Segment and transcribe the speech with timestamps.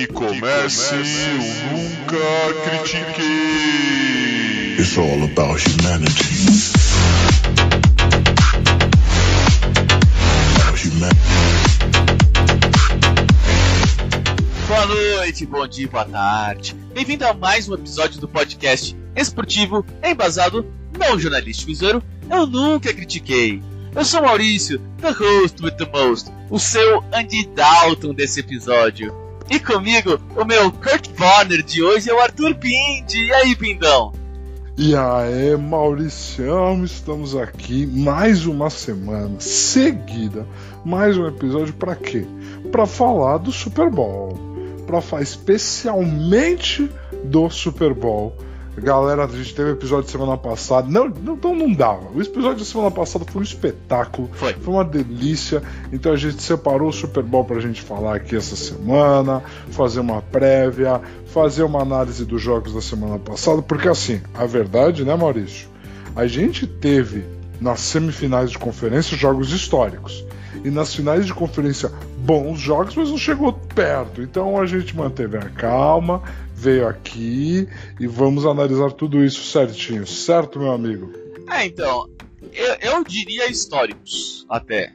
[0.00, 1.04] Que comece o
[1.76, 2.16] Nunca
[2.64, 3.26] Critiquei.
[4.78, 6.46] It's all about humanity.
[10.74, 11.18] Humanity.
[14.66, 16.74] Boa noite, bom dia, boa tarde.
[16.94, 20.64] Bem-vindo a mais um episódio do podcast esportivo embasado,
[20.98, 22.02] não jornalístico zero.
[22.30, 23.62] Eu nunca critiquei.
[23.94, 29.19] Eu sou Maurício, the host with the most, o seu Andy Dalton desse episódio.
[29.50, 33.24] E comigo, o meu Kurt Warner de hoje é o Arthur Pindi.
[33.24, 34.12] E aí, Pindão?
[34.78, 40.46] E aí, Mauricião, estamos aqui mais uma semana seguida,
[40.84, 42.24] mais um episódio para quê?
[42.70, 44.38] Para falar do Super Bowl,
[44.86, 46.88] para falar especialmente
[47.24, 48.32] do Super Bowl.
[48.80, 50.88] Galera, a gente teve episódio semana passada.
[50.88, 52.10] Não, não, então não dava.
[52.14, 54.30] O episódio da semana passada foi um espetáculo.
[54.32, 54.54] Foi.
[54.54, 55.62] Foi uma delícia.
[55.92, 60.22] Então a gente separou o Super Bowl pra gente falar aqui essa semana, fazer uma
[60.22, 63.60] prévia, fazer uma análise dos jogos da semana passada.
[63.60, 65.68] Porque assim, a verdade, né, Maurício?
[66.16, 67.24] A gente teve
[67.60, 70.24] nas semifinais de conferência jogos históricos.
[70.64, 74.20] E nas finais de conferência, bons jogos, mas não chegou perto.
[74.22, 76.22] Então a gente manteve a calma,
[76.54, 77.66] veio aqui
[77.98, 81.10] e vamos analisar tudo isso certinho, certo, meu amigo?
[81.50, 82.08] É, então,
[82.52, 84.92] eu, eu diria históricos, até.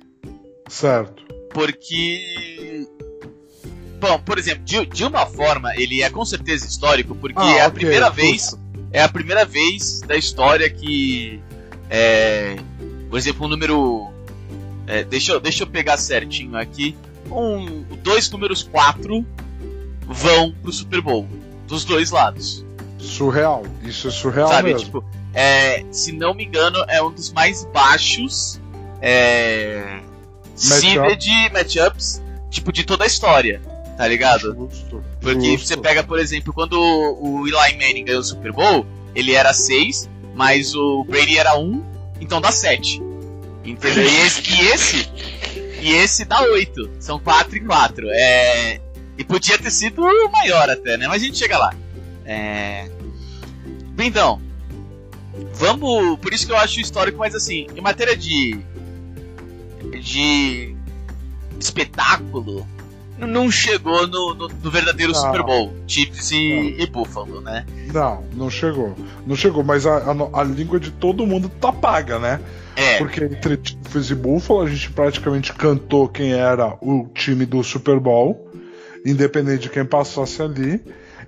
[0.69, 1.23] Certo.
[1.51, 2.87] Porque.
[3.99, 7.61] Bom, por exemplo, de, de uma forma, ele é com certeza histórico, porque Ah, é
[7.61, 8.21] a ok, primeira justo.
[8.21, 8.57] vez.
[8.91, 11.39] É a primeira vez da história que.
[11.89, 12.55] É,
[13.09, 14.11] por exemplo, um número.
[14.87, 16.95] É, deixa, eu, deixa eu pegar certinho aqui.
[17.29, 19.25] Um, dois números 4
[20.07, 21.27] vão pro Super Bowl.
[21.67, 22.65] Dos dois lados.
[22.99, 23.63] Surreal.
[23.83, 24.73] Isso é surreal sabe?
[24.73, 24.85] mesmo.
[24.85, 28.61] Tipo, é, se não me engano, é um dos mais baixos
[29.01, 29.99] é,
[30.55, 33.61] seeded matchups tipo, de toda a história,
[33.97, 34.55] tá ligado?
[34.55, 35.03] Justo.
[35.19, 35.67] Porque justo.
[35.67, 40.09] você pega, por exemplo, quando o Eli Manning ganhou o Super Bowl, ele era 6,
[40.33, 41.83] mas o Brady era 1,
[42.21, 43.01] então dá 7.
[43.65, 44.03] Entendeu?
[44.03, 45.09] E esse, e esse,
[45.81, 46.91] e esse dá 8.
[46.99, 48.07] São 4 e 4.
[48.11, 48.81] É,
[49.17, 51.07] e podia ter sido maior até, né?
[51.07, 51.73] Mas a gente chega lá.
[52.25, 52.89] É...
[53.97, 54.41] Então,
[55.53, 56.19] vamos.
[56.19, 58.59] Por isso que eu acho histórico, mas assim, em matéria de.
[60.01, 60.75] de.
[61.59, 62.67] espetáculo,
[63.17, 65.19] não chegou no, no- no verdadeiro Não.
[65.21, 65.73] Super Bowl.
[65.87, 67.65] Chiefs e, e Buffalo, né?
[67.93, 68.95] Não, não chegou.
[69.25, 72.39] Não chegou, mas a, a- a língua de todo mundo tá paga, né?
[72.75, 77.63] É, Porque entre Chiefs e Buffalo a gente praticamente cantou quem era o time do
[77.63, 78.51] Super Bowl,
[79.05, 80.81] independente de quem passasse ali.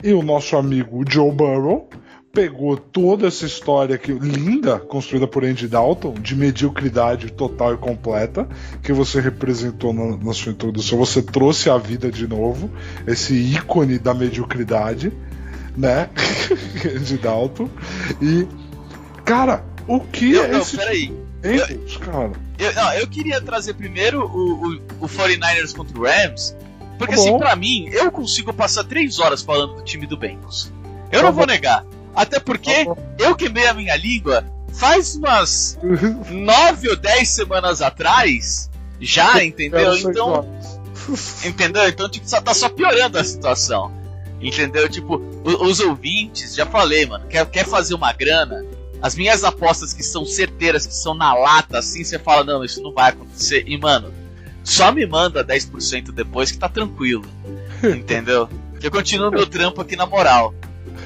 [0.03, 1.89] E o nosso amigo Joe Burrow
[2.37, 8.47] pegou toda essa história que, linda, construída por Andy Dalton, de mediocridade total e completa,
[8.83, 10.99] que você representou na, na sua introdução.
[10.99, 12.69] Você trouxe à vida de novo
[13.07, 15.11] esse ícone da mediocridade,
[15.75, 16.11] né?
[16.95, 17.67] Andy Dalton.
[18.21, 18.47] E,
[19.25, 21.11] cara, o que eu, é não, esse peraí.
[21.43, 22.33] Eagles, cara?
[22.59, 26.55] Eu, não, eu queria trazer primeiro o, o, o 49ers contra o Rams,
[26.99, 27.39] porque Tá assim, bom.
[27.39, 30.71] pra mim, eu consigo passar três horas falando do time do Bengals.
[31.11, 31.83] Eu Tá não vou negar.
[32.17, 35.77] Até porque Tá eu queimei a minha língua faz umas
[36.29, 38.69] nove ou dez semanas atrás,
[38.99, 39.79] já, entendeu?
[40.11, 40.45] Então,
[41.45, 41.87] entendeu?
[41.87, 43.91] Então, tipo, só, tá só piorando a situação.
[44.41, 44.87] Entendeu?
[44.89, 48.63] Tipo, o- os ouvintes, já falei, mano, quer, quer fazer uma grana?
[49.01, 52.81] As minhas apostas que são certeiras, que são na lata, assim, você fala, não, isso
[52.81, 53.63] não vai acontecer.
[53.67, 54.13] E, mano,
[54.63, 57.25] só me manda 10% depois que tá tranquilo.
[57.83, 58.49] Entendeu?
[58.81, 60.53] Eu continuo meu trampo aqui na moral.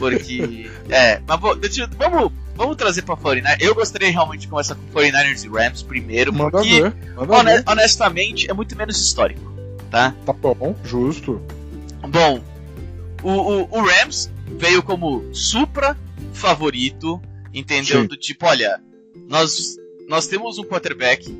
[0.09, 0.69] Porque.
[0.89, 4.81] É, mas vou, deixa, vamos, vamos trazer pra 49 Eu gostaria realmente de começar com
[4.91, 6.93] 49ers e Rams primeiro, Manda porque, ver.
[7.15, 7.63] Manda hone- ver.
[7.67, 9.49] honestamente, é muito menos histórico.
[9.89, 10.13] Tá?
[10.25, 11.41] Tá bom, justo.
[12.09, 12.43] Bom,
[13.23, 15.95] o, o, o Rams veio como supra
[16.33, 17.21] favorito,
[17.53, 18.01] entendeu?
[18.01, 18.07] Sim.
[18.07, 18.81] Do tipo, olha,
[19.29, 19.77] nós,
[20.09, 21.33] nós temos um quarterback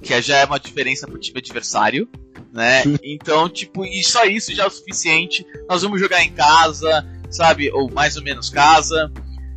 [0.00, 2.08] que já é uma diferença pro time adversário,
[2.52, 2.82] né?
[2.82, 2.98] Sim.
[3.02, 5.44] Então, tipo, e só isso já é o suficiente.
[5.68, 7.70] Nós vamos jogar em casa, sabe?
[7.72, 9.10] Ou mais ou menos casa,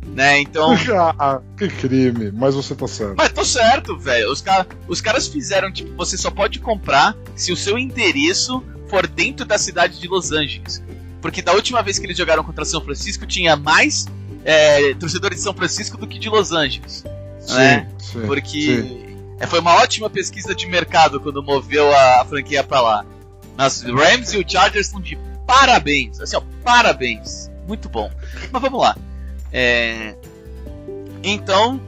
[0.06, 0.40] né?
[0.40, 0.74] Então.
[1.18, 3.14] Ah, que crime, mas você tá certo.
[3.16, 4.30] Mas tô certo, velho.
[4.30, 9.06] Os, cara, os caras fizeram, tipo, você só pode comprar se o seu endereço for
[9.06, 10.82] dentro da cidade de Los Angeles.
[11.20, 14.06] Porque da última vez que eles jogaram contra São Francisco, tinha mais
[14.44, 17.04] é, torcedores de São Francisco do que de Los Angeles.
[17.50, 17.88] né?
[17.98, 19.16] sim, Porque sim.
[19.40, 23.04] é, foi uma ótima pesquisa de mercado quando moveu a, a franquia pra lá.
[23.56, 26.20] Mas o Rams e o Chargers estão de parabéns.
[26.20, 27.50] Assim, ó, parabéns.
[27.66, 28.10] Muito bom.
[28.50, 28.96] Mas vamos lá.
[29.52, 30.14] É,
[31.22, 31.80] Então,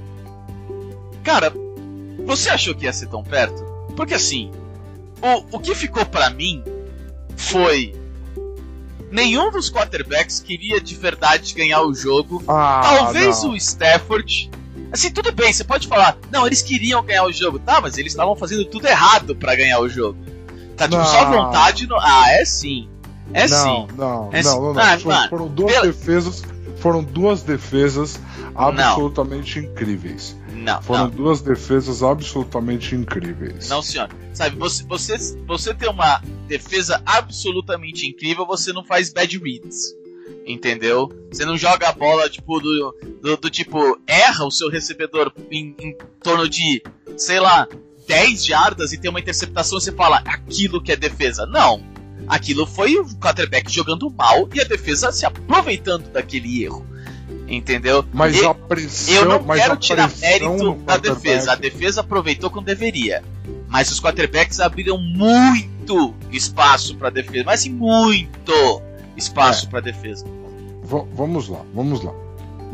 [1.23, 1.53] cara,
[2.27, 3.63] você achou que ia ser tão perto?
[3.97, 4.51] Porque assim,
[5.23, 6.63] o, o que ficou pra mim
[7.37, 7.95] foi
[9.11, 12.43] nenhum dos quarterbacks queria de verdade ganhar o jogo.
[12.49, 13.51] Ah, Talvez não.
[13.51, 14.51] o Stafford.
[14.93, 18.13] Assim, tudo bem, você pode falar, não, eles queriam ganhar o jogo, tá, mas eles
[18.13, 20.19] estavam fazendo tudo errado pra ganhar o jogo.
[20.77, 21.07] Tá, tipo, Não.
[21.07, 21.87] só vontade.
[21.87, 21.97] No...
[22.01, 22.89] Ah, é sim.
[23.33, 23.95] É não, sim.
[23.97, 24.61] Não, É não, sim.
[24.61, 24.81] não, não.
[24.83, 26.43] Ah, Foram- foram duas pela- defesas.
[26.79, 28.21] Foram duas defesas
[28.55, 30.37] absolutamente incríveis.
[30.53, 31.11] Não, Foram não.
[31.11, 33.69] duas defesas absolutamente incríveis.
[33.69, 34.09] Não, senhor.
[34.33, 35.17] Sabe, você, você,
[35.47, 39.95] você tem uma defesa absolutamente incrível, você não faz bad reads.
[40.47, 41.11] Entendeu?
[41.31, 45.75] Você não joga a bola, tipo, do, do, do tipo, erra o seu recebedor em,
[45.79, 46.83] em torno de,
[47.17, 47.69] sei lá,
[48.07, 51.45] 10 jardas e tem uma interceptação e você fala, aquilo que é defesa.
[51.47, 51.83] Não.
[52.27, 56.85] Aquilo foi o quarterback jogando mal e a defesa se aproveitando daquele erro.
[57.47, 58.05] Entendeu?
[58.13, 59.15] Mas E- a pressão.
[59.15, 61.53] eu não quero tirar mérito da defesa.
[61.53, 63.23] A defesa aproveitou quando deveria.
[63.69, 67.45] Mas os quarterbacks abriram muito espaço para defesa.
[67.47, 68.83] Mas assim, muito
[69.17, 69.69] espaço É.
[69.71, 70.27] pra defesa.
[70.83, 72.13] Va- vamos lá, vamos lá.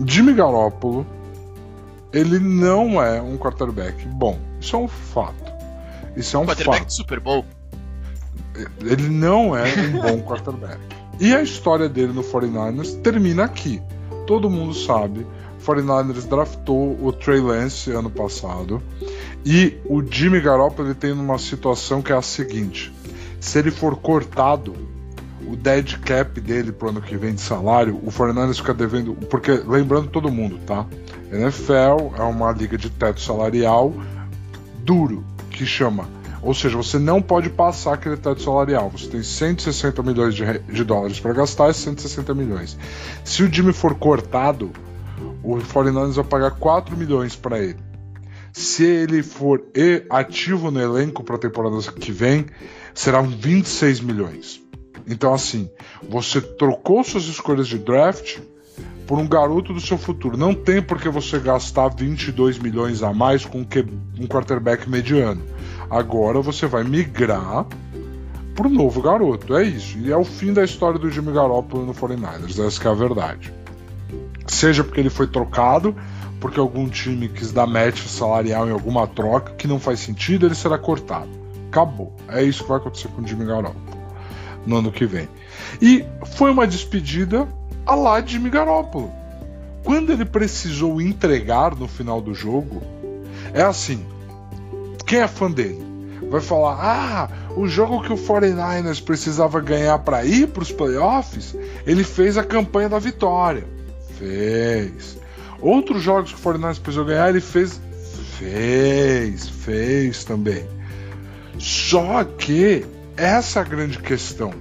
[0.06, 1.06] Jimmy Garoppolo,
[2.12, 4.38] ele não é um quarterback bom.
[4.60, 5.52] Isso é um fato.
[6.16, 6.88] Isso é um quarterback fato.
[6.88, 7.44] de Super Bowl.
[8.80, 10.78] Ele não é um bom quarterback.
[11.20, 13.80] E a história dele no 49ers termina aqui.
[14.26, 15.26] Todo mundo sabe.
[15.60, 18.82] O 49ers draftou o Trey Lance ano passado.
[19.44, 22.92] E o Jimmy Garoppolo ele tem uma situação que é a seguinte:
[23.40, 24.74] se ele for cortado,
[25.46, 29.14] o dead cap dele pro ano que vem de salário, o 49ers fica devendo.
[29.28, 30.86] Porque, lembrando todo mundo, tá?
[31.30, 33.92] NFL é uma liga de teto salarial
[34.78, 36.08] duro, que chama.
[36.44, 38.90] Ou seja, você não pode passar aquele teto salarial.
[38.90, 42.76] Você tem 160 milhões de, de dólares para gastar e 160 milhões.
[43.24, 44.70] Se o Jimmy for cortado,
[45.42, 47.78] o 49ers vai pagar 4 milhões para ele.
[48.52, 49.64] Se ele for
[50.10, 52.46] ativo no elenco para a temporada que vem,
[52.92, 54.62] serão 26 milhões.
[55.06, 55.68] Então, assim,
[56.08, 58.38] você trocou suas escolhas de draft
[59.06, 60.36] por um garoto do seu futuro.
[60.36, 65.42] Não tem por que você gastar 22 milhões a mais com um quarterback mediano.
[65.90, 67.66] Agora você vai migrar
[68.54, 69.56] pro novo garoto.
[69.56, 69.98] É isso.
[69.98, 72.64] E é o fim da história do Jimmy Garoppolo no 49ers.
[72.64, 73.52] Essa é a verdade.
[74.46, 75.94] Seja porque ele foi trocado,
[76.40, 80.54] porque algum time quis dar match salarial em alguma troca que não faz sentido, ele
[80.54, 81.30] será cortado.
[81.68, 82.14] Acabou.
[82.28, 84.04] É isso que vai acontecer com o Jimmy Garoppolo
[84.66, 85.28] no ano que vem.
[85.80, 86.04] E
[86.36, 87.48] foi uma despedida
[87.86, 89.10] a lá de Jimmy Garoppolo.
[89.82, 92.82] Quando ele precisou entregar no final do jogo,
[93.52, 94.04] é assim.
[95.14, 95.80] Quem é fã dele
[96.28, 101.54] vai falar: "Ah, o jogo que o 49ers precisava ganhar para ir para os playoffs,
[101.86, 103.64] ele fez a campanha da vitória".
[104.18, 105.16] Fez.
[105.60, 107.80] Outros jogos que o 49ers precisou ganhar, ele fez
[108.40, 110.66] fez, fez também.
[111.60, 112.84] Só que
[113.16, 114.52] essa é a grande questão.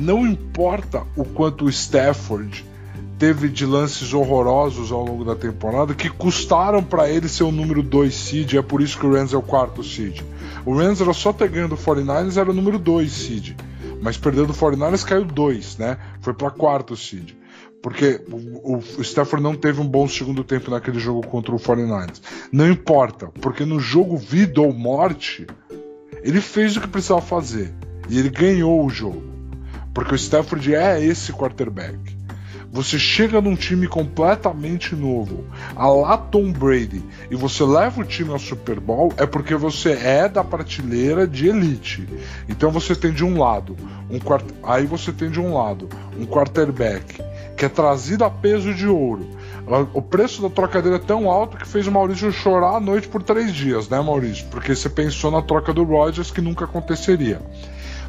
[0.00, 2.64] Não importa o quanto o Stafford
[3.18, 7.82] teve de lances horrorosos ao longo da temporada que custaram para ele ser o número
[7.82, 10.20] 2 seed, é por isso que o Rams é o quarto seed.
[10.64, 13.56] O Rams era só ter ganho do 49ers, era o número 2 seed.
[14.00, 15.98] Mas perdeu do 49ers caiu 2, né?
[16.20, 17.32] Foi para quarto seed.
[17.82, 22.20] Porque o, o Stafford não teve um bom segundo tempo naquele jogo contra o 49ers.
[22.50, 25.46] Não importa, porque no jogo vida ou morte,
[26.22, 27.74] ele fez o que precisava fazer.
[28.08, 29.22] E ele ganhou o jogo.
[29.92, 32.23] Porque o Stafford é esse quarterback.
[32.74, 35.44] Você chega num time completamente novo,
[35.76, 39.92] a lá Tom Brady, e você leva o time ao Super Bowl, é porque você
[39.92, 42.04] é da prateleira de elite.
[42.48, 43.76] Então você tem de um lado,
[44.10, 44.44] um quart...
[44.64, 45.88] aí você tem de um lado
[46.18, 47.22] um quarterback
[47.56, 49.24] que é trazido a peso de ouro.
[49.92, 53.06] O preço da troca dele é tão alto que fez o Maurício chorar à noite
[53.06, 54.46] por três dias, né, Maurício?
[54.50, 57.40] Porque você pensou na troca do Rodgers que nunca aconteceria.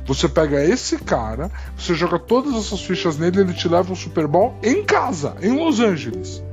[0.06, 4.28] Você pega esse cara, você joga todas essas fichas nele, ele te leva o Super
[4.28, 6.44] Bowl em casa, em Los Angeles.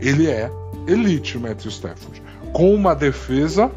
[0.00, 0.50] Ele é
[0.86, 2.22] elite, Matthew Stafford,
[2.52, 3.70] com uma defesa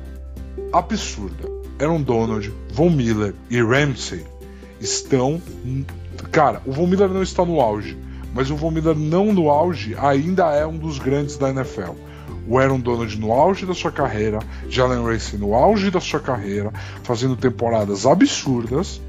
[0.71, 1.49] absurda.
[1.81, 4.25] Aaron Donald, Von Miller e Ramsey
[4.79, 5.41] estão.
[6.31, 7.97] Cara, o Von Miller não está no auge,
[8.33, 12.08] mas o Von Miller não no auge ainda é um dos grandes da NFL
[12.50, 16.74] o Aaron Donald no auge da sua carreira, Jalen Ramsey no auge da sua carreira,
[17.03, 19.00] fazendo temporadas absurdas.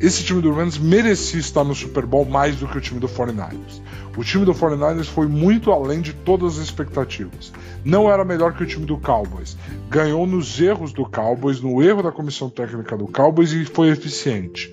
[0.00, 3.08] Esse time do Rams merecia estar no Super Bowl mais do que o time do
[3.08, 3.80] 49ers.
[4.16, 7.52] O time do 49ers foi muito além de todas as expectativas.
[7.84, 9.56] Não era melhor que o time do Cowboys.
[9.90, 14.72] Ganhou nos erros do Cowboys, no erro da comissão técnica do Cowboys e foi eficiente.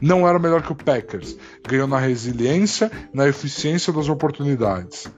[0.00, 1.36] Não era melhor que o Packers.
[1.68, 5.08] Ganhou na resiliência, na eficiência das oportunidades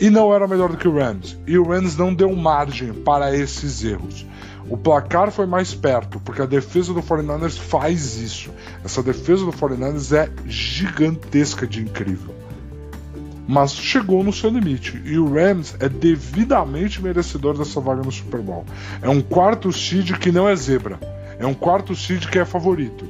[0.00, 1.38] e não era melhor do que o Rams.
[1.46, 4.26] E o Rams não deu margem para esses erros.
[4.68, 8.50] O placar foi mais perto, porque a defesa do 49ers faz isso.
[8.84, 12.34] Essa defesa do 49ers é gigantesca de incrível.
[13.46, 15.00] Mas chegou no seu limite.
[15.06, 18.66] E o Rams é devidamente merecedor dessa vaga no Super Bowl.
[19.00, 21.00] É um quarto seed que não é zebra.
[21.38, 23.06] É um quarto seed que é favorito.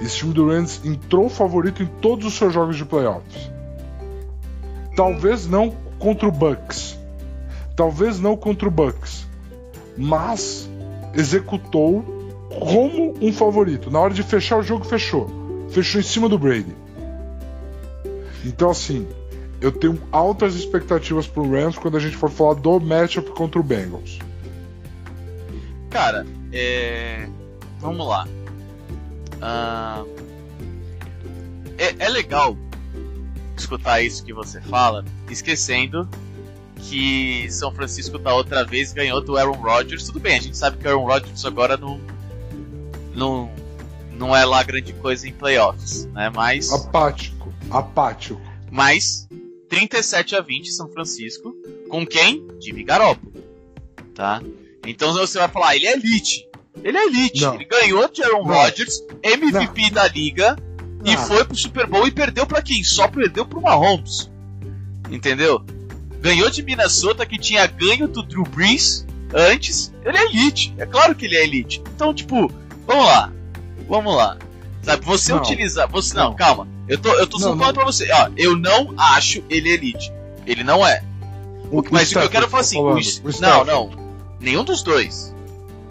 [0.00, 3.51] Esse time do Rams entrou favorito em todos os seus jogos de playoffs.
[4.94, 6.98] Talvez não contra o Bucks.
[7.76, 9.26] Talvez não contra o Bucks.
[9.96, 10.68] Mas
[11.14, 12.04] executou
[12.58, 13.90] como um favorito.
[13.90, 15.66] Na hora de fechar o jogo, fechou.
[15.70, 16.74] Fechou em cima do Brady.
[18.44, 19.06] Então, assim,
[19.60, 23.62] eu tenho altas expectativas pro Rams quando a gente for falar do matchup contra o
[23.62, 24.18] Bengals.
[25.88, 27.28] Cara, é.
[27.80, 28.26] Vamos lá.
[29.40, 30.04] Ah,
[31.78, 32.56] É, é legal
[33.62, 36.08] escutar isso que você fala, esquecendo
[36.88, 40.04] que São Francisco da outra vez ganhou do Aaron Rodgers.
[40.04, 42.00] Tudo bem, a gente sabe que o Aaron Rodgers agora não,
[43.14, 43.50] não,
[44.12, 46.30] não é lá grande coisa em playoffs, né?
[46.34, 47.52] Mas, Apático.
[47.70, 48.40] Apático.
[48.70, 49.28] mas
[49.68, 51.54] 37 a 20 São Francisco.
[51.88, 52.46] Com quem?
[52.60, 53.32] Jimmy Garoppolo.
[54.14, 54.42] Tá?
[54.86, 56.46] Então você vai falar, ele é elite.
[56.82, 57.42] Ele é elite.
[57.42, 57.54] Não.
[57.54, 58.54] Ele ganhou de Aaron Não.
[58.54, 60.56] Rodgers, MVP da liga,
[61.04, 62.82] e foi pro Super Bowl e perdeu pra quem?
[62.84, 64.30] Só perdeu pro Mahomes.
[65.10, 65.64] Entendeu?
[66.20, 69.92] Ganhou de Minnesota que tinha ganho do Drew Brees antes.
[70.04, 70.74] Ele é elite.
[70.78, 71.82] É claro que ele é elite.
[71.94, 72.50] Então, tipo,
[72.86, 73.32] vamos lá.
[73.88, 74.38] Vamos lá.
[74.82, 75.40] Sabe, você Não.
[75.40, 75.88] utilizar.
[75.90, 76.36] Você, não, Não.
[76.36, 76.68] calma.
[76.88, 77.82] Eu tô, eu tô só Não, falando não.
[77.82, 78.10] pra você.
[78.12, 80.12] Ó, eu não acho ele elite.
[80.46, 81.02] Ele não é.
[81.70, 83.90] O, Mas o que eu quero falar tá assim, falando, o o não, não.
[84.40, 85.34] Nenhum dos dois.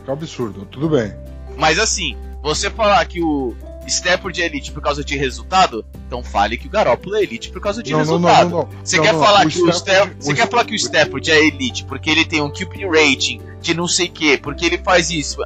[0.05, 0.65] Que absurdo.
[0.65, 1.13] Tudo bem.
[1.57, 3.55] Mas assim, você falar que o
[3.91, 7.61] Stafford é elite por causa de resultado, então fale que o Garoppolo é elite por
[7.61, 8.49] causa de Não, resultado.
[8.49, 8.69] não, não.
[8.83, 11.85] Você quer falar o que o Stafford- você quer falar que o Stafford é elite
[11.85, 15.37] porque ele tem um QB rating de não sei o que, porque ele faz isso.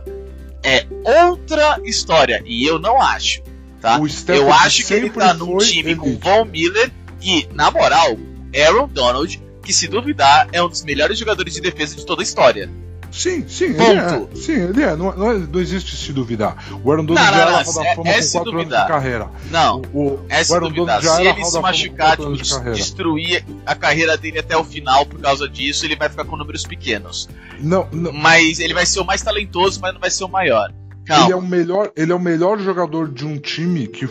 [0.64, 3.42] É outra história e eu não acho,
[3.82, 4.00] tá?
[4.28, 6.24] Eu acho que ele tá num time com elite.
[6.24, 8.18] Von Miller e, na moral,
[8.56, 12.24] Aaron Donald, que se duvidar é um dos melhores jogadores de defesa de toda a
[12.24, 12.70] história.
[13.15, 14.27] Sim, sim, ele é.
[14.36, 14.93] Sim, ele é.
[14.95, 16.57] Não, não, é- não existe se duvidar.
[16.84, 18.65] O Aaron Donald já era não, Hall da é- Fama é com se 4 anos
[18.67, 19.29] de carreira.
[19.50, 22.43] Não, O, o, É se o Aaron duvidar, se ele se com machucar, anos de
[22.43, 26.36] tipo, destruir a carreira dele até o final por causa disso, ele vai ficar com
[26.36, 27.29] números pequenos.
[27.60, 30.69] Não, não, Mas ele vai ser o mais talentoso, mas não vai ser o maior.
[30.69, 31.31] ele Calma.
[31.31, 34.07] é o melhor, ele é o melhor jogador de um time que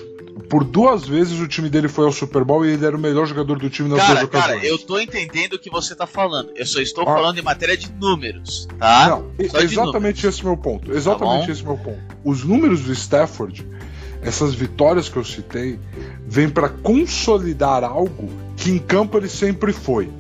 [0.49, 3.27] por duas vezes o time dele foi ao Super Bowl e ele era o melhor
[3.27, 4.61] jogador do time nas Cara, duas ocasiões.
[4.61, 6.51] cara, eu tô entendendo o que você tá falando.
[6.55, 7.15] Eu só estou Ah.
[7.15, 9.09] falando em matéria de números, tá?
[9.09, 10.93] Não, Só exatamente esse o meu ponto.
[10.93, 11.53] Exatamente bom?
[11.53, 11.99] esse meu ponto.
[12.25, 13.67] Os números do Stafford,
[14.23, 15.79] essas vitórias que eu citei,
[16.27, 20.11] vêm para consolidar algo que em campo ele sempre foi.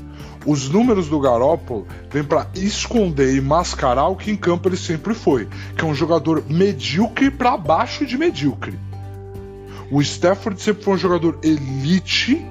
[0.47, 5.15] Os números do Garoppolo vêm para esconder e mascarar o que em campo ele sempre
[5.15, 8.79] foi, que é um jogador medíocre para baixo de medíocre.
[9.95, 12.45] O Stafford sempre foi um jogador elite,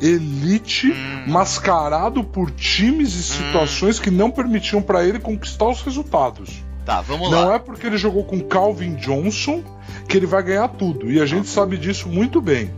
[0.00, 1.24] elite, Hum.
[1.26, 6.62] mascarado por times e situações que não permitiam para ele conquistar os resultados.
[6.84, 7.54] Tá, vamos Não lá.
[7.56, 9.64] é porque ele jogou com Calvin Johnson
[10.08, 11.10] que ele vai ganhar tudo.
[11.10, 12.70] E a gente sabe disso muito bem.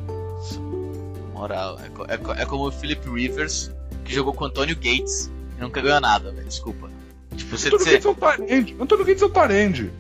[1.35, 3.71] Moral, é, é é como o Philip Rivers,
[4.05, 6.49] que jogou com o Antônio Gates e nunca ganhou nada, velho.
[6.49, 6.89] Desculpa.
[7.37, 7.69] Tipo, você.
[7.69, 8.77] Antônio Gates é um Tyrande.
[8.81, 9.91] Antônio Gates é um Tyrande.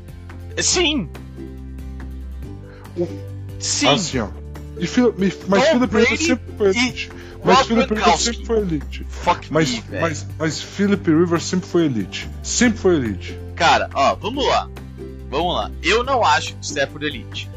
[0.57, 1.09] Sim!
[2.97, 3.07] O-
[3.59, 3.89] Sim!
[3.89, 4.29] Assim, ó.
[4.79, 4.87] E
[5.19, 7.11] me- mas Tom Philip Rivers sempre foi elite.
[7.45, 9.07] Mas Philip Rivers sempre foi elite.
[9.09, 12.29] Fuck Mas, me, mas, mas Philip Rivers sempre foi elite.
[12.43, 13.39] Sempre foi elite.
[13.57, 14.69] Cara, ó, vamos lá.
[15.31, 15.71] Vamos lá.
[15.83, 17.51] Eu não acho o Stafford Elite.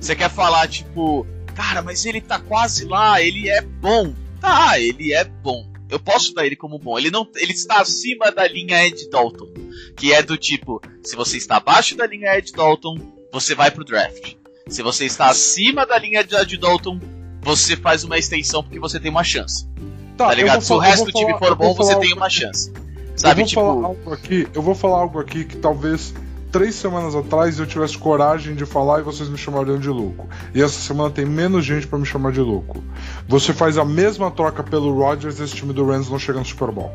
[0.00, 4.14] Você quer falar, tipo, cara, mas ele tá quase lá, ele é bom.
[4.40, 5.66] Tá, ele é bom.
[5.90, 6.98] Eu posso dar ele como bom.
[6.98, 9.48] Ele não, ele está acima da linha Ed Dalton,
[9.96, 12.98] que é do tipo, se você está abaixo da linha Ed Dalton,
[13.32, 14.34] você vai pro draft.
[14.70, 17.00] Se você está acima da linha de Dalton,
[17.42, 19.68] você faz uma extensão porque você tem uma chance.
[20.16, 20.62] Tá, eu ligado?
[20.62, 22.36] Se o resto do time falar- for bom, você tem uma aqui.
[22.36, 22.72] chance.
[23.16, 26.14] Sabe, eu vou tipo, falar algo aqui, eu vou falar algo aqui que talvez
[26.52, 30.28] três semanas atrás eu tivesse coragem de falar e vocês me chamariam de louco.
[30.54, 32.82] E essa semana tem menos gente pra me chamar de louco.
[33.28, 36.44] Você faz a mesma troca pelo Rodgers e esse time do Rams não chega no
[36.44, 36.92] Super Bowl.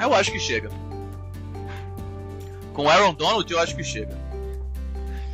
[0.00, 0.70] Eu acho que chega.
[2.72, 4.16] Com o Aaron Donald, eu acho que chega.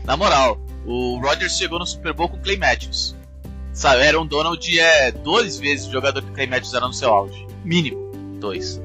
[0.05, 3.15] Na moral, o Rodgers chegou no Super Bowl com Clay Matthews.
[3.73, 7.47] Sabe, Aaron Donald é duas vezes o jogador que Clay Matthews era no seu auge.
[7.65, 8.81] Mínimo, dois.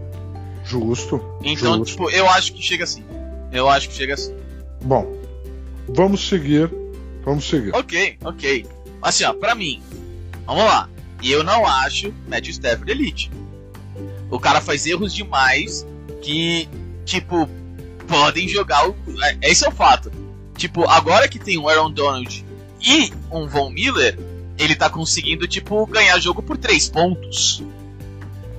[0.66, 1.22] Justo.
[1.44, 1.92] Então, justo.
[1.92, 3.04] tipo, eu acho que chega assim.
[3.52, 4.34] Eu acho que chega assim.
[4.82, 5.06] Bom,
[5.90, 6.72] vamos seguir.
[7.24, 7.76] Vamos seguir.
[7.76, 8.66] Ok, ok.
[9.02, 9.82] Assim, ó, pra mim,
[10.46, 10.90] vamos lá.
[11.22, 13.32] E eu não acho Matthew Stafford elite.
[14.32, 15.86] O cara faz erros demais
[16.22, 16.68] que,
[17.06, 17.48] tipo,
[18.08, 18.96] podem jogar o.
[19.24, 20.12] é- Esse é o fato.
[20.60, 22.46] Tipo, agora que tem um Aaron Donald
[22.82, 24.20] e um Von Miller,
[24.58, 27.64] ele tá conseguindo, tipo, ganhar jogo por 3 pontos.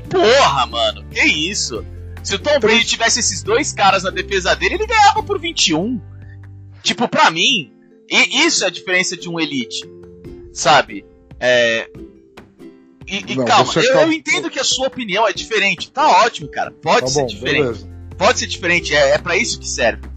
[0.08, 1.84] Porra, mano, que isso?
[2.24, 6.00] Se o Tom Brady tivesse esses dois caras na defesa dele, ele ganhava por 21.
[6.82, 7.70] Tipo, pra mim,
[8.08, 9.86] e isso é a diferença de um elite,
[10.54, 11.04] sabe?
[11.38, 11.86] É.
[13.06, 15.90] E, e Não, calma, eu, eu entendo que a sua opinião é diferente.
[15.90, 16.70] Tá ótimo, cara.
[16.70, 17.62] Pode Tá ser bom, diferente.
[17.62, 17.90] beleza.
[18.16, 20.08] Pode ser diferente, é, é para isso que serve.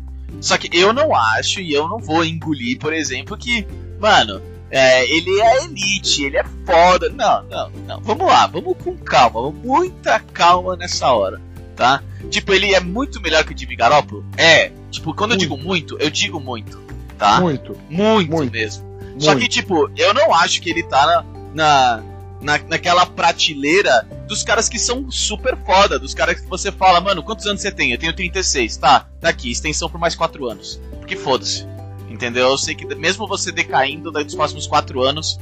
[0.42, 3.66] Só que eu não acho e eu não vou engolir, por exemplo, que,
[4.00, 7.10] mano, é, ele é elite, ele é foda.
[7.10, 8.02] Não, não, não.
[8.02, 11.40] Vamos lá, vamos com calma, muita calma nessa hora,
[11.76, 12.02] tá?
[12.30, 14.26] Tipo, ele é muito melhor que o Jimmy Garoppolo?
[14.38, 14.72] É.
[14.92, 16.80] Tipo, quando eu digo muito, eu digo muito,
[17.18, 17.40] tá?
[17.40, 18.52] Muito, Muito, muito.
[18.52, 18.84] mesmo.
[19.20, 19.52] Só que, muito.
[19.52, 21.24] tipo, eu não acho que ele tá na,
[21.54, 22.04] na,
[22.42, 27.22] na- naquela prateleira dos caras que são super foda, dos caras que você fala, mano,
[27.22, 27.92] quantos anos você tem?
[27.92, 30.82] Eu tenho 36, tá, tá aqui, extensão por mais 4 anos.
[31.00, 31.68] Porque foda-se.
[32.10, 32.50] Entendeu?
[32.50, 35.40] Eu sei que mesmo você decaindo nos próximos 4 anos,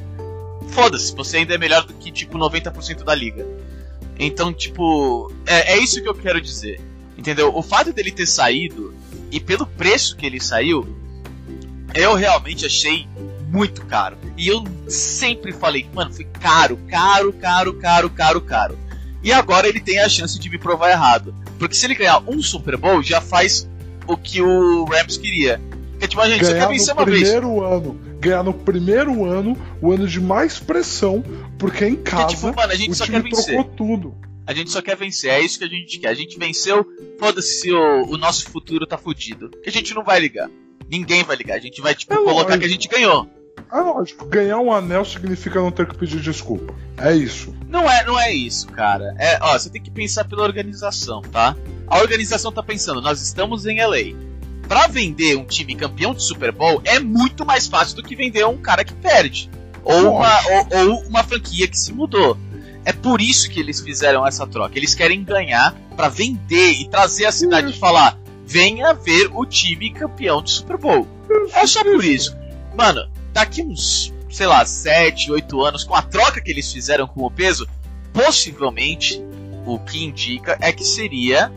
[0.69, 3.47] foda-se, você ainda é melhor do que, tipo, 90% da liga.
[4.19, 6.81] Então, tipo, é, é isso que eu quero dizer.
[7.17, 7.55] Entendeu?
[7.55, 8.93] O fato dele ter saído,
[9.31, 10.85] e pelo preço que ele saiu,
[11.93, 13.07] eu realmente achei
[13.51, 14.17] muito caro.
[14.37, 18.79] E eu sempre falei, mano, foi caro, caro, caro, caro, caro, caro.
[19.23, 21.35] E agora ele tem a chance de me provar errado.
[21.59, 23.69] Porque se ele ganhar um Super Bowl, já faz
[24.07, 25.61] o que o Rams queria.
[25.91, 27.19] Porque, tipo, a gente só quer ganhar vencer uma vez.
[27.21, 31.23] primeiro ano, ganhar no primeiro ano, o ano de mais pressão,
[31.59, 33.63] porque em Porque, casa tipo, mano, a gente o só quer vencer.
[33.77, 34.15] tudo.
[34.47, 36.07] A gente só quer vencer, é isso que a gente quer.
[36.07, 36.83] A gente venceu,
[37.19, 39.49] foda-se se o, o nosso futuro tá fudido.
[39.63, 40.49] Que a gente não vai ligar.
[40.89, 41.57] Ninguém vai ligar.
[41.57, 42.59] A gente vai, tipo, É colocar lógico.
[42.59, 43.29] que a gente ganhou.
[43.71, 46.73] Ah, lógico, ganhar um anel significa não ter que pedir desculpa.
[46.97, 47.55] É isso.
[47.69, 49.15] Não é, não é isso, cara.
[49.17, 51.55] É, ó, você tem que pensar pela organização, tá?
[51.87, 54.17] A organização tá pensando, nós estamos em LA.
[54.67, 58.45] Pra vender um time campeão de Super Bowl é muito mais fácil do que vender
[58.45, 59.49] um cara que perde.
[59.85, 62.37] Ou uma, ou, ou uma franquia que se mudou.
[62.83, 64.77] É por isso que eles fizeram essa troca.
[64.77, 69.91] Eles querem ganhar pra vender e trazer a cidade e falar: venha ver o time
[69.91, 71.07] campeão de Super Bowl.
[71.53, 72.35] É só por isso.
[72.75, 77.25] Mano, daqui uns, sei lá, 7, 8 anos, com a troca que eles fizeram com
[77.25, 77.67] o peso,
[78.13, 79.21] possivelmente
[79.65, 81.51] o que indica é que seria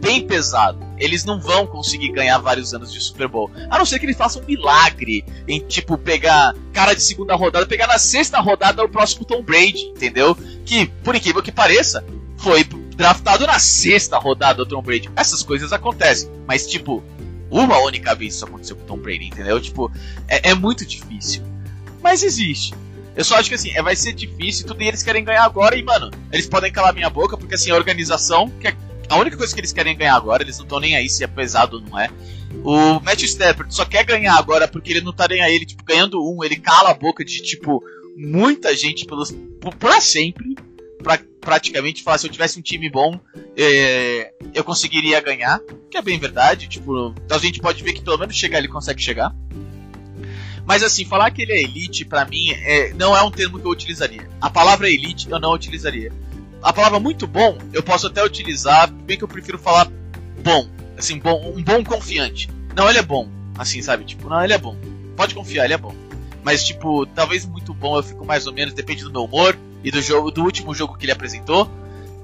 [0.00, 0.78] bem pesado.
[0.96, 3.50] Eles não vão conseguir ganhar vários anos de Super Bowl.
[3.70, 7.66] A não ser que eles façam um milagre em, tipo, pegar cara de segunda rodada,
[7.66, 10.36] pegar na sexta rodada o próximo Tom Brady, entendeu?
[10.64, 12.04] Que, por incrível que pareça,
[12.36, 15.08] foi draftado na sexta rodada o Tom Brady.
[15.14, 17.02] Essas coisas acontecem, mas, tipo,
[17.50, 19.60] uma única vez isso aconteceu com o Tom Brady, entendeu?
[19.60, 19.90] Tipo,
[20.26, 21.42] é, é muito difícil.
[22.02, 22.74] Mas existe.
[23.16, 25.76] Eu só acho que assim, é, vai ser difícil, tudo e eles querem ganhar agora
[25.76, 28.76] e, mano, eles podem calar minha boca, porque assim, a organização, que é
[29.08, 31.26] a única coisa que eles querem ganhar agora, eles não estão nem aí se é
[31.26, 32.08] pesado ou não é.
[32.62, 35.82] O Matt Stafford só quer ganhar agora porque ele não tá nem aí, ele, tipo,
[35.84, 37.82] ganhando um, ele cala a boca de, tipo,
[38.16, 39.34] muita gente pelos,
[39.78, 40.54] pra sempre,
[41.08, 43.18] pra praticamente falar, se eu tivesse um time bom,
[43.56, 45.58] é, eu conseguiria ganhar,
[45.90, 49.00] que é bem verdade, tipo, a gente pode ver que pelo menos chegar ele consegue
[49.00, 49.34] chegar.
[50.66, 53.64] Mas assim, falar que ele é elite, pra mim, é, não é um termo que
[53.64, 54.28] eu utilizaria.
[54.38, 56.12] A palavra elite eu não utilizaria.
[56.60, 59.90] A palavra muito bom, eu posso até utilizar, bem que eu prefiro falar
[60.42, 60.68] bom.
[60.98, 62.50] Assim, bom, um bom confiante.
[62.76, 63.30] Não, ele é bom.
[63.56, 64.04] Assim, sabe?
[64.04, 64.76] Tipo, não, ele é bom.
[65.16, 65.94] Pode confiar, ele é bom.
[66.44, 69.90] Mas, tipo, talvez muito bom eu fico mais ou menos, depende do meu humor e
[69.90, 71.70] do jogo, do último jogo que ele apresentou.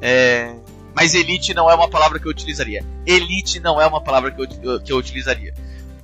[0.00, 0.54] É...
[0.94, 2.84] Mas elite não é uma palavra que eu utilizaria.
[3.04, 5.52] Elite não é uma palavra que eu, que eu utilizaria.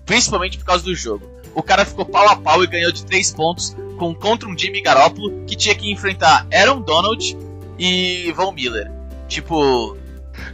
[0.04, 1.24] Principalmente por causa do jogo.
[1.54, 4.80] O cara ficou pau a pau e ganhou de 3 pontos com, contra um Jimmy
[4.80, 7.36] Garoppolo que tinha que enfrentar Aaron Donald
[7.78, 8.90] e Von Miller.
[9.28, 9.96] Tipo.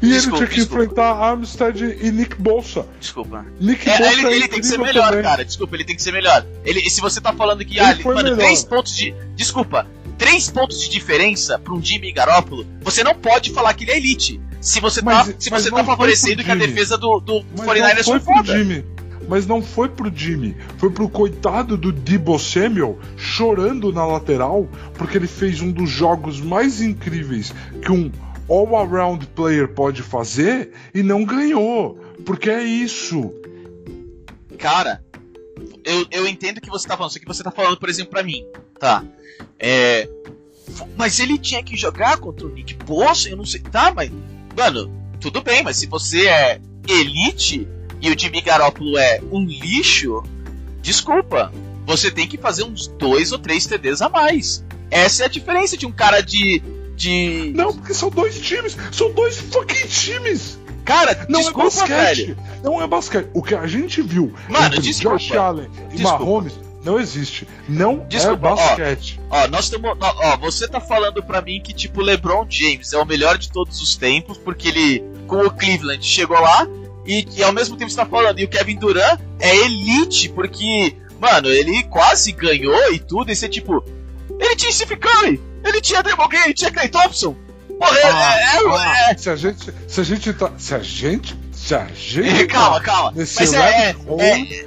[0.02, 0.82] E Desculpa, ele tinha que desculpa.
[0.84, 2.86] enfrentar Armstead e Nick Bolsa.
[3.00, 3.46] Desculpa.
[3.60, 5.22] Nick É, Bolsa ele, ele tem que ser melhor, também.
[5.22, 5.44] cara.
[5.44, 6.44] Desculpa, ele tem que ser melhor.
[6.64, 8.38] Ele, e se você tá falando que, Ele ah, foi mano, melhor.
[8.44, 9.14] três pontos de.
[9.34, 9.86] Desculpa,
[10.18, 13.96] três pontos de diferença pra um Jimmy Garoppolo, você não pode falar que ele é
[13.96, 14.40] elite.
[14.60, 17.96] Se você Mas- tá, se você tá favorecendo que a defesa do, do Mas 49ers
[17.96, 18.58] não foi foi foda.
[18.58, 18.84] Jimmy.
[19.28, 20.56] Mas não foi pro Jimmy.
[20.78, 26.40] Foi pro coitado do Debo Samuel chorando na lateral porque ele fez um dos jogos
[26.40, 27.52] mais incríveis
[27.82, 28.10] que um
[28.48, 31.98] all-around player pode fazer e não ganhou.
[32.24, 33.32] Porque é isso.
[34.58, 35.02] Cara,
[35.84, 38.12] eu, eu entendo o que você tá falando, só que você tá falando, por exemplo,
[38.12, 38.44] pra mim,
[38.78, 39.04] tá?
[39.58, 40.08] É.
[40.96, 43.60] Mas ele tinha que jogar contra o Nick Bossa, eu não sei.
[43.60, 44.10] Tá, mas.
[44.56, 47.66] Mano, tudo bem, mas se você é elite
[48.00, 50.22] e o Jimmy Garoppolo é um lixo,
[50.82, 51.52] desculpa.
[51.86, 54.64] Você tem que fazer uns dois ou três TDs a mais.
[54.90, 56.60] Essa é a diferença de um cara de.
[56.96, 57.52] de.
[57.54, 58.76] Não, porque são dois times.
[58.92, 60.58] São dois fucking times.
[60.84, 61.88] Cara, Não desculpa, é basquete.
[62.26, 62.38] velho.
[62.62, 63.28] Não é basquete.
[63.34, 65.16] O que a gente viu Mano, entre desculpa.
[65.18, 66.18] Josh Allen e Desculpa.
[66.24, 66.52] Mahomes
[66.86, 67.46] não existe.
[67.68, 68.54] Não Desculpa, é ó.
[68.56, 69.20] basquete.
[69.28, 69.96] Ó, nós estamos.
[70.00, 73.80] Ó, você tá falando pra mim que, tipo, LeBron James é o melhor de todos
[73.82, 76.66] os tempos, porque ele, com o Cleveland, chegou lá,
[77.04, 80.94] e, e ao mesmo tempo você tá falando, e o Kevin Durant é elite, porque,
[81.20, 83.84] mano, ele quase ganhou e tudo, e você, tipo.
[84.38, 87.34] Ele tinha Steve Curry, ele tinha Draymond Green, ele tinha Clay Thompson.
[87.78, 89.72] Porra, é- Ah, é, é, ah, é- Se a gente.
[89.88, 90.52] Se a gente tá.
[90.56, 91.36] Se a gente.
[91.52, 92.42] Se a gente.
[92.42, 93.12] é- calma, tá calma.
[93.14, 94.66] Mas é, é, é-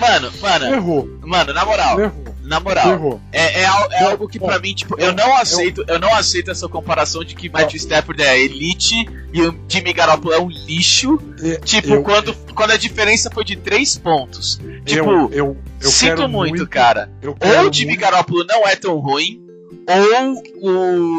[0.00, 1.08] Mano, mano, Errou.
[1.22, 2.24] mano, na moral, Errou.
[2.42, 2.90] na moral.
[2.92, 3.20] Errou.
[3.32, 6.14] É, é, é algo que pra eu- mim, tipo, eu- eu não aceito, eu não
[6.14, 10.48] aceito essa comparação de que Matthew Stafford é elite e o Jimmy Garoppolo é um
[10.48, 11.18] lixo.
[11.42, 14.60] E- Tipo, eu- quando, quando a diferença foi de três pontos.
[14.84, 17.10] Tipo, eu, eu, eu sinto muito, muito, cara.
[17.24, 19.40] Ou o Jimmy muito- Garoppolo não é tão ruim,
[19.86, 20.42] ou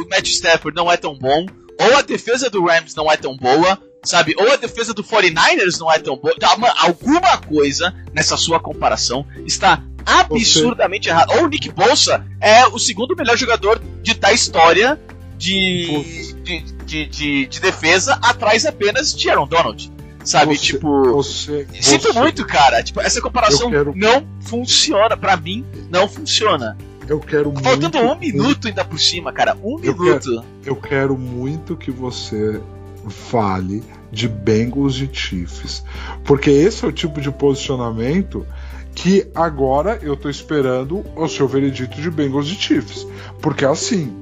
[0.02, 1.46] o Matthew Stafford não é tão bom,
[1.80, 4.36] ou a defesa do Rams não é tão boa, sabe?
[4.38, 6.34] Ou a defesa do 49ers não é tão boa.
[6.58, 11.34] Mano, alguma coisa nessa sua comparação está absurdamente errada.
[11.38, 15.00] Ou o Nick Bolsa é o segundo melhor jogador de, da história
[15.38, 19.92] de, de, de, de- de defesa, atrás apenas de Aaron Donald.
[20.24, 20.56] Sabe?
[20.56, 21.04] Você- tipo.
[21.14, 22.84] Você, Sinto você- muito, cara.
[22.84, 25.18] Tipo, essa comparação quero- não funciona.
[25.18, 26.78] Pra mim, não funciona.
[27.08, 29.58] Eu quero Tá Faltando muito, um minuto ainda por cima, cara.
[29.64, 30.46] Um Eu minuto.
[30.64, 32.62] Eu quero muito que você
[33.10, 35.84] fale de Bengals e Chiefs.
[36.24, 38.46] Porque esse é o tipo de posicionamento
[38.94, 43.08] que agora eu tô esperando o seu veredito de Bengals e Chiefs.
[43.42, 44.14] Porque assim,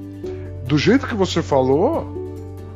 [0.65, 2.17] do jeito que você falou,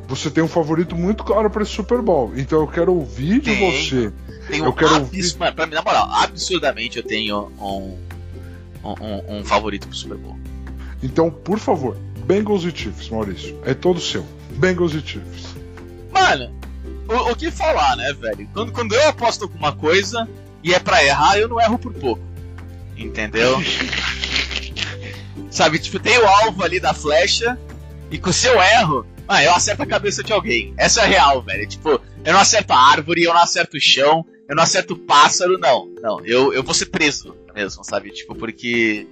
[0.08, 2.32] você tem um favorito muito claro para esse Super Bowl.
[2.36, 3.72] Então eu quero ouvir de Tem.
[3.72, 4.12] você.
[4.50, 5.54] Tenho Eu quero abs- ouvir.
[5.56, 7.98] Pra mim, na moral, absurdamente eu tenho um,
[8.84, 10.38] um, um- um favorito pro Super Bowl.
[11.02, 13.58] Então, por favor, Bengals e Chiefs, Maurício.
[13.66, 14.26] É todo seu.
[14.58, 15.56] Bengals e Chiefs.
[16.24, 16.56] Mano,
[17.10, 18.50] o, o que falar, né, velho?
[18.54, 20.28] Quando, quando eu aposto alguma coisa
[20.64, 22.24] e é pra errar, eu não erro por pouco.
[22.96, 23.58] Entendeu?
[25.52, 27.60] Sabe, tipo, tem o alvo ali da flecha
[28.10, 30.74] e com se eu erro, ah, eu acerto a cabeça de alguém.
[30.78, 31.68] Essa é a real, velho.
[31.68, 35.00] Tipo, eu não acerto a árvore, eu não acerto o chão, eu não acerto o
[35.00, 35.94] pássaro, não.
[36.02, 38.12] Não, eu, eu vou ser preso mesmo, sabe?
[38.12, 39.06] Tipo, porque.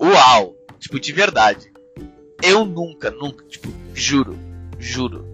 [0.00, 0.56] Uau!
[0.78, 1.70] Tipo, de verdade.
[2.42, 4.38] Eu nunca, nunca, tipo, juro,
[4.78, 5.26] juro.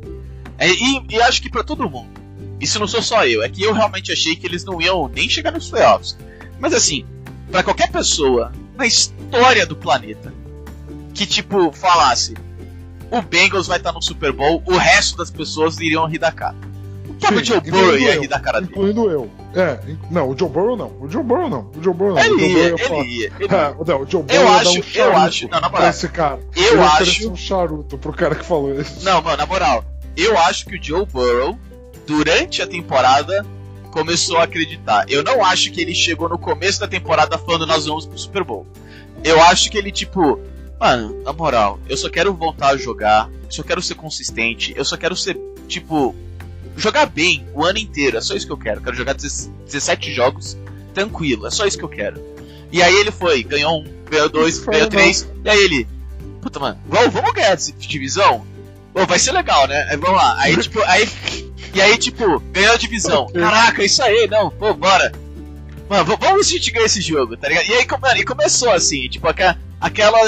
[0.58, 2.08] É, e, e acho que pra todo mundo.
[2.60, 5.28] Isso não sou só eu, é que eu realmente achei que eles não iam nem
[5.28, 6.16] chegar nos playoffs.
[6.58, 7.04] Mas assim,
[7.50, 10.32] pra qualquer pessoa na história do planeta
[11.12, 12.34] que, tipo, falasse
[13.10, 16.56] o Bengals vai estar no Super Bowl, o resto das pessoas iriam rir da cara.
[17.08, 18.72] O próprio Sim, Joe Burrow ia eu, rir da cara dele.
[18.72, 19.30] Incluindo eu.
[19.54, 19.78] É,
[20.10, 20.96] não, o Joe Burrow não.
[21.00, 21.70] O Joe Burrow não.
[21.76, 22.24] O Joe Burrow não.
[22.24, 23.32] Ele ia, falar- ele ia.
[23.38, 23.76] ele É, ia.
[23.86, 25.80] não, o Joe Burrow Eu acho- um eu acho- não, na moral.
[25.82, 26.40] pra esse cara.
[26.56, 29.04] Eu ia acho- um charuto pro cara que falou isso.
[29.04, 29.84] Não, mano, na moral,
[30.16, 31.58] eu acho que o Joe Burrow,
[32.06, 33.44] durante a temporada,
[33.90, 35.06] começou a acreditar.
[35.08, 38.44] Eu não acho que ele chegou no começo da temporada falando nós vamos pro Super
[38.44, 38.66] Bowl.
[39.22, 40.40] Eu acho que ele, tipo,
[40.78, 44.84] mano, na moral, eu só quero voltar a jogar, eu só quero ser consistente, eu
[44.84, 46.14] só quero ser, tipo,
[46.76, 48.16] jogar bem o ano inteiro.
[48.16, 48.80] É só isso que eu quero.
[48.80, 50.56] Eu quero jogar 17 jogos
[50.92, 52.20] tranquilo, é só isso que eu quero.
[52.70, 55.86] E aí ele foi, ganhou um, ganhou dois, Foi ganhou três, e aí ele,
[56.42, 58.44] puta, mano, vamos, vamos ganhar essa divisão?
[58.94, 59.86] Pô, vai ser legal, né?
[59.90, 60.36] Aí vamos lá.
[60.40, 61.08] Aí, tipo, aí.
[61.74, 63.26] E aí, tipo, ganhou a divisão.
[63.26, 65.10] Caraca, isso aí, não, pô, bora.
[65.90, 67.66] Mano, vamos se a gente ganha esse jogo, tá ligado?
[67.66, 70.18] E aí, come- e começou assim, tipo, aqua- aquela.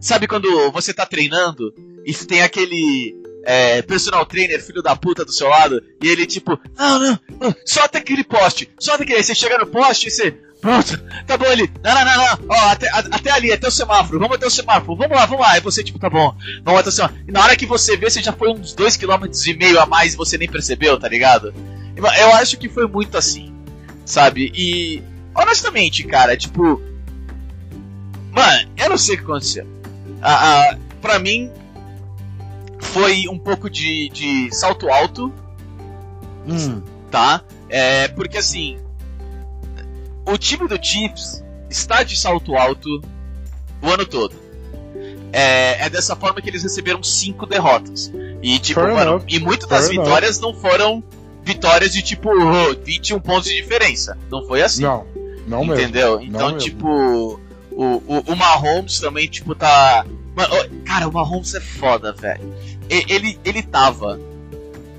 [0.00, 1.72] Sabe quando você tá treinando
[2.04, 3.14] e tem aquele.
[3.44, 7.54] é, personal trainer, filho da puta do seu lado, e ele tipo, não, não, não,
[7.66, 9.18] solta aquele poste, solta aquele.
[9.18, 10.96] Aí você chega no poste e você, pronto,
[11.26, 14.18] tá bom ali, não, não, não, não, ó, até, a- até ali, até o semáforo,
[14.18, 15.52] vamos até o semáforo, vamos lá, vamos lá.
[15.52, 17.20] Aí você, tipo, tá bom, vamos até o semáforo.
[17.28, 19.84] E na hora que você vê, você já foi uns 2,5 km e meio a
[19.84, 21.52] mais e você nem percebeu, tá ligado?
[21.94, 23.52] Eu eu acho que foi muito assim,
[24.06, 24.50] sabe?
[24.54, 25.02] E,
[25.34, 26.80] honestamente, cara, tipo.
[28.30, 29.66] Mano, eu não sei o que aconteceu.
[30.22, 31.50] Ah, ah, pra mim,
[32.80, 35.32] foi um pouco de, de salto alto,
[36.46, 37.42] Hum, tá?
[37.68, 38.78] É, porque assim,
[40.26, 42.88] o time do Chiefs está de salto alto
[43.80, 44.34] o ano todo.
[45.32, 48.12] É, é dessa forma que eles receberam cinco derrotas.
[48.42, 50.04] E tipo, mano, e muitas Fair das enough.
[50.04, 51.02] vitórias não foram
[51.42, 54.16] vitórias de tipo oh, 21 pontos de diferença.
[54.30, 54.82] Não foi assim.
[54.82, 55.06] não,
[55.46, 55.74] não mesmo.
[55.74, 56.20] Entendeu?
[56.20, 56.58] Então, mesmo.
[56.58, 60.04] tipo, o, o, o Mahomes também, tipo, tá.
[60.34, 60.54] Mano,
[60.84, 62.54] cara, o Mahomes é foda, velho.
[62.88, 64.20] Ele, ele tava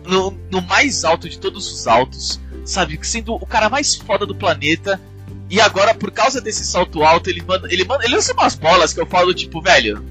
[0.05, 2.99] no, no mais alto de todos os altos, sabe?
[3.03, 4.99] Sendo o cara mais foda do planeta.
[5.53, 7.67] E agora, por causa desse salto alto, ele manda.
[7.71, 10.03] Ele, manda, ele lança umas bolas que eu falo, tipo, velho.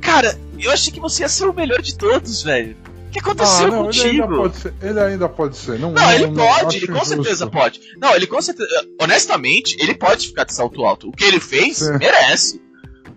[0.00, 2.76] Cara, eu achei que você ia ser o melhor de todos, velho.
[3.10, 4.36] que aconteceu Ah, não, ele ainda contigo?
[4.36, 4.74] pode ser.
[4.82, 5.78] Ele ainda pode ser.
[5.78, 7.14] Não, Não, ele pode, acho ele com injusto.
[7.14, 7.80] certeza pode.
[7.98, 8.68] Não, ele com certeza.
[9.00, 11.08] Honestamente, ele pode ficar de salto alto.
[11.08, 11.96] O que ele fez, Sim.
[11.98, 12.60] merece.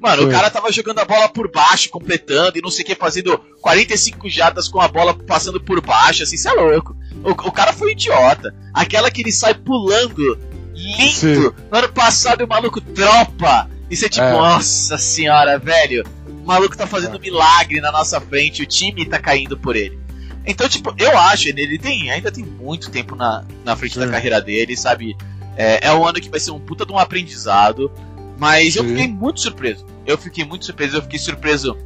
[0.06, 0.28] Mano, Sim.
[0.28, 3.40] o cara tava jogando a bola por baixo, completando e não sei o que, fazendo
[3.60, 6.96] 45 jardas com a bola passando por baixo, assim, você é louco.
[7.24, 8.54] O, o cara foi idiota.
[8.72, 10.38] Aquela que ele sai pulando,
[10.76, 11.12] lindo.
[11.12, 11.36] Sim.
[11.72, 13.68] No ano passado o maluco tropa.
[13.90, 14.32] E você, tipo, É.
[14.32, 16.04] nossa senhora, velho.
[16.28, 20.00] O maluco tá fazendo milagre na nossa frente, o time tá caindo por ele.
[20.46, 24.12] Então, tipo, eu acho, ele, tem, ainda tem muito tempo na, na frente da Sim.
[24.12, 25.18] carreira dele, sabe?
[25.58, 27.92] É, é um ano que vai ser um puta de um aprendizado.
[28.38, 28.90] Mas eu Sim.
[28.90, 29.86] fiquei muito surpreso.
[30.06, 30.98] Eu fiquei muito surpreso.
[30.98, 31.78] Eu fiquei surpreso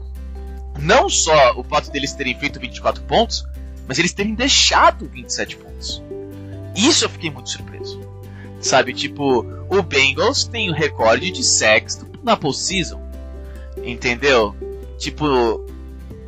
[0.79, 3.45] não só o fato deles terem feito 24 pontos,
[3.87, 6.01] mas eles terem deixado 27 pontos.
[6.75, 7.99] Isso eu fiquei muito surpreso.
[8.61, 13.01] Sabe, tipo, o Bengals tem o recorde de sacks na postseason.
[13.83, 14.55] Entendeu?
[14.97, 15.65] Tipo,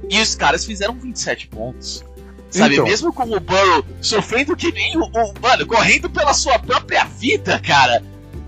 [0.09, 2.03] e os caras fizeram 27 pontos.
[2.49, 2.85] Sabe, Então.
[2.85, 7.59] mesmo com o Burrow sofrendo que nem o, o- Mano, correndo pela sua própria vida,
[7.59, 8.03] cara.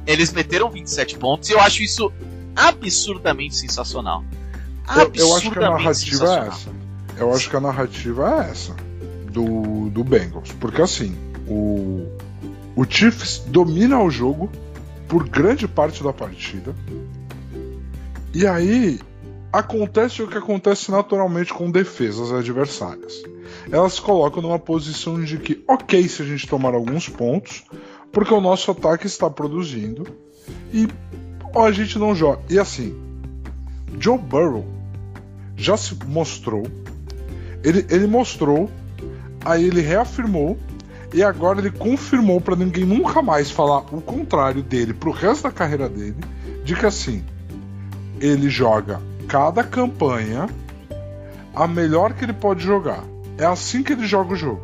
[0.06, 2.12] Eles meteram 27 pontos e eu acho isso
[2.56, 4.24] absurdamente sensacional.
[4.96, 6.70] Eu, eu acho que a Absurdamente narrativa é essa.
[7.18, 8.76] Eu acho que a narrativa é essa.
[9.32, 10.52] Do, do Bengals.
[10.60, 11.16] Porque assim,
[11.48, 12.08] o,
[12.76, 14.52] o Chiefs domina o jogo
[15.08, 16.76] por grande parte da partida.
[18.34, 19.00] E aí
[19.52, 23.22] acontece o que acontece naturalmente com defesas adversárias.
[23.72, 27.64] Elas se colocam numa posição de que, ok, se a gente tomar alguns pontos,
[28.12, 30.06] porque o nosso ataque está produzindo
[30.74, 30.88] e
[31.54, 32.42] ó, a gente não joga.
[32.50, 32.96] E assim,
[34.00, 34.66] Joe Burrow
[35.56, 36.64] já se mostrou,
[37.64, 38.70] ele, ele mostrou,
[39.46, 40.58] aí ele reafirmou
[41.14, 45.52] e agora ele confirmou para ninguém nunca mais falar o contrário dele pro resto da
[45.52, 46.18] carreira dele,
[46.64, 47.24] de que assim,
[48.20, 50.50] ele joga cada campanha
[51.56, 53.04] a melhor que ele pode jogar.
[53.38, 54.62] É assim que ele joga o jogo.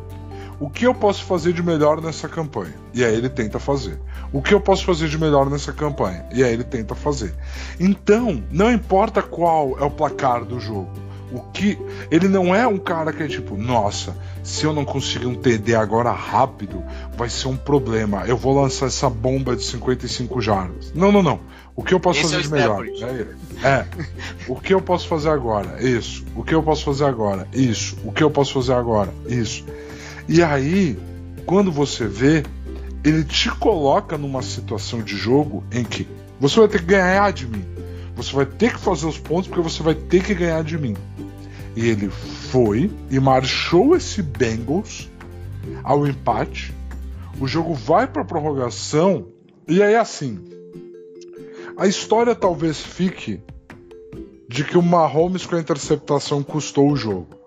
[0.58, 2.74] O que eu posso fazer de melhor nessa campanha?
[2.92, 3.98] E aí ele tenta fazer.
[4.32, 6.24] O que eu posso fazer de melhor nessa campanha?
[6.32, 7.34] E aí ele tenta fazer.
[7.78, 10.90] Então, não importa qual é o placar do jogo.
[11.32, 11.78] O que
[12.10, 15.76] ele não é um cara que é tipo, nossa, se eu não conseguir um TD
[15.76, 16.82] agora rápido,
[17.16, 18.24] vai ser um problema.
[18.26, 20.92] Eu vou lançar essa bomba de 55 jardas.
[20.92, 21.40] Não, não, não.
[21.76, 22.86] O que eu posso Esse é fazer o de melhor?
[23.62, 23.86] É, é.
[24.48, 25.80] O que eu posso fazer agora?
[25.80, 26.24] Isso.
[26.34, 27.46] O que eu posso fazer agora?
[27.52, 27.96] Isso.
[28.04, 29.14] O que eu posso fazer agora?
[29.26, 29.64] Isso.
[30.28, 30.98] E aí,
[31.46, 32.42] quando você vê,
[33.04, 36.06] ele te coloca numa situação de jogo em que
[36.38, 37.64] você vai ter que ganhar de mim.
[38.14, 40.96] Você vai ter que fazer os pontos porque você vai ter que ganhar de mim.
[41.74, 45.08] E ele foi e marchou esse Bengals
[45.82, 46.74] ao empate.
[47.40, 49.28] O jogo vai para prorrogação
[49.66, 50.44] e aí assim,
[51.76, 53.40] a história talvez fique
[54.48, 57.39] de que o Mahomes com a interceptação custou o jogo.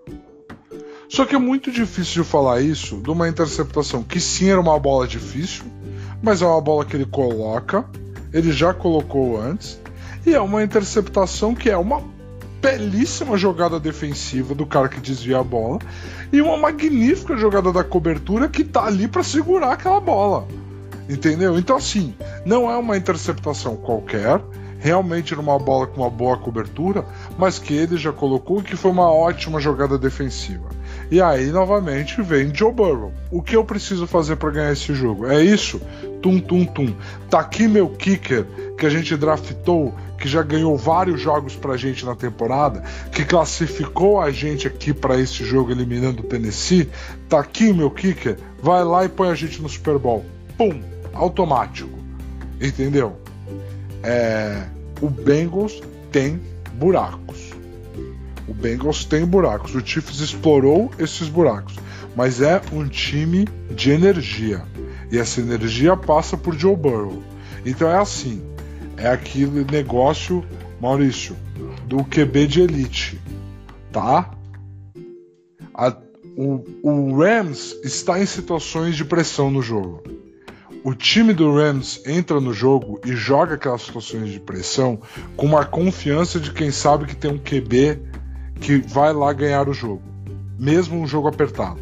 [1.08, 4.78] Só que é muito difícil de falar isso de uma interceptação que sim era uma
[4.78, 5.64] bola difícil,
[6.22, 7.84] mas é uma bola que ele coloca,
[8.32, 9.78] ele já colocou antes,
[10.26, 12.02] e é uma interceptação que é uma
[12.60, 15.78] belíssima jogada defensiva do cara que desvia a bola
[16.32, 20.48] e uma magnífica jogada da cobertura que tá ali para segurar aquela bola.
[21.06, 21.58] Entendeu?
[21.58, 22.14] Então assim,
[22.46, 24.40] não é uma interceptação qualquer,
[24.78, 27.04] realmente era uma bola com uma boa cobertura,
[27.36, 30.68] mas que ele já colocou que foi uma ótima jogada defensiva.
[31.10, 33.12] E aí, novamente, vem Joe Burrow.
[33.30, 35.26] O que eu preciso fazer para ganhar esse jogo?
[35.26, 35.80] É isso?
[36.22, 36.94] Tum, tum, tum.
[37.28, 38.46] Tá aqui meu kicker,
[38.78, 44.20] que a gente draftou, que já ganhou vários jogos pra gente na temporada, que classificou
[44.20, 46.88] a gente aqui para esse jogo eliminando o Tennessee.
[47.28, 50.24] Tá aqui meu kicker, vai lá e põe a gente no Super Bowl.
[50.56, 50.80] Pum,
[51.12, 51.98] automático.
[52.60, 53.16] Entendeu?
[54.02, 54.64] É,
[55.00, 56.40] o Bengals tem
[56.74, 57.53] buracos.
[58.46, 59.74] O Bengals tem buracos.
[59.74, 61.76] O Chiefs explorou esses buracos.
[62.14, 64.62] Mas é um time de energia.
[65.10, 67.22] E essa energia passa por Joe Burrow.
[67.64, 68.42] Então é assim.
[68.96, 70.44] É aquele negócio,
[70.80, 71.36] Maurício,
[71.86, 73.20] do QB de elite.
[73.90, 74.30] Tá?
[75.74, 75.96] A-
[76.36, 80.02] o, o Rams está em situações de pressão no jogo.
[80.82, 85.00] O time do Rams entra no jogo e joga aquelas situações de pressão
[85.36, 88.00] com uma confiança de quem sabe que tem um QB
[88.60, 90.02] que vai lá ganhar o jogo,
[90.58, 91.80] mesmo um jogo apertado.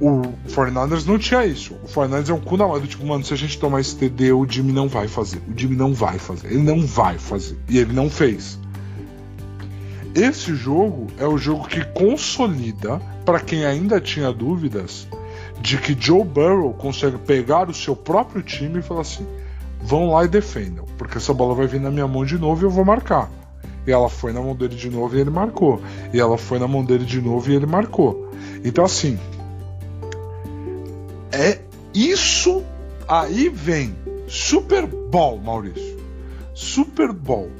[0.00, 1.74] O 49ers não tinha isso.
[1.82, 4.32] O 49ers é um cu na mão tipo, mano, se a gente tomar esse TD,
[4.32, 5.42] o Jimmy não vai fazer.
[5.48, 6.48] O Jimmy não vai fazer.
[6.52, 7.58] Ele não vai fazer.
[7.68, 8.58] E ele não fez.
[10.14, 15.06] Esse jogo é o jogo que consolida, para quem ainda tinha dúvidas,
[15.60, 19.26] de que Joe Burrow consegue pegar o seu próprio time e falar assim:
[19.82, 22.66] vão lá e defendam, porque essa bola vai vir na minha mão de novo e
[22.66, 23.30] eu vou marcar.
[23.88, 25.80] E ela foi na mão dele de novo e ele marcou.
[26.12, 28.30] E ela foi na mão dele de novo e ele marcou.
[28.62, 29.18] Então assim,
[31.32, 31.58] é
[31.94, 32.62] isso
[33.08, 33.96] aí vem
[34.28, 35.98] Super Bowl, Maurício.
[36.54, 37.50] Super Bowl.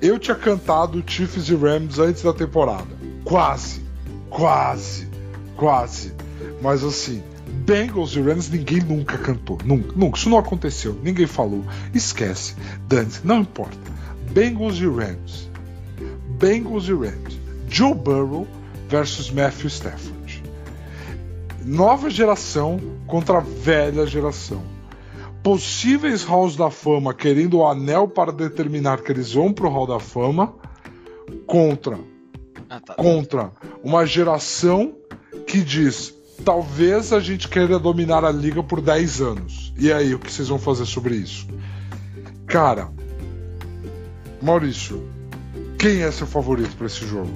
[0.00, 2.96] Eu tinha cantado Chiefs e Rams antes da temporada.
[3.24, 3.82] Quase.
[4.30, 5.08] Quase.
[5.56, 6.14] Quase.
[6.62, 7.20] Mas assim,
[7.66, 9.58] Bengals e Rams ninguém nunca cantou.
[9.64, 10.18] Nunca, nunca.
[10.18, 10.96] Isso não aconteceu.
[11.02, 11.64] Ninguém falou.
[11.92, 12.54] Esquece.
[12.86, 13.76] Dane não importa.
[14.30, 15.47] Bengals e Rams.
[16.38, 17.38] Bengals e Rams.
[17.68, 18.46] Joe Burrow
[18.88, 20.42] versus Matthew Stafford.
[21.64, 24.62] Nova geração contra velha geração.
[25.42, 29.98] Possíveis halls da fama querendo o anel para determinar que eles vão pro hall da
[30.00, 30.54] fama
[31.46, 31.98] contra
[32.68, 32.94] Ah, tá.
[32.94, 34.94] contra uma geração
[35.46, 39.72] que diz talvez a gente queira dominar a liga por 10 anos.
[39.78, 41.46] E aí, o que vocês vão fazer sobre isso?
[42.46, 42.88] Cara,
[44.40, 45.02] Maurício,
[45.78, 47.32] quem é seu favorito para esse jogo?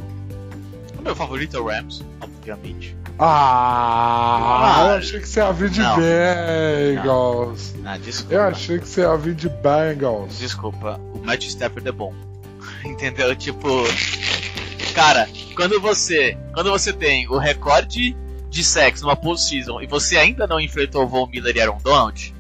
[0.98, 2.96] O meu favorito é o Rams, obviamente.
[3.18, 5.96] Ah, Ah, eu achei que você ia vir de não.
[5.96, 7.74] Bengals.
[7.84, 8.34] Ah, desculpa.
[8.34, 10.38] Eu achei que você ia vir de Bengals.
[10.38, 12.14] Desculpa, o Matthew Stafford é bom.
[12.84, 13.34] Entendeu?
[13.36, 13.68] Tipo,
[14.94, 18.16] cara, quando você, quando você tem o recorde
[18.48, 22.34] de sexo numa postseason e você ainda não enfrentou o Von Miller e Aaron Donald,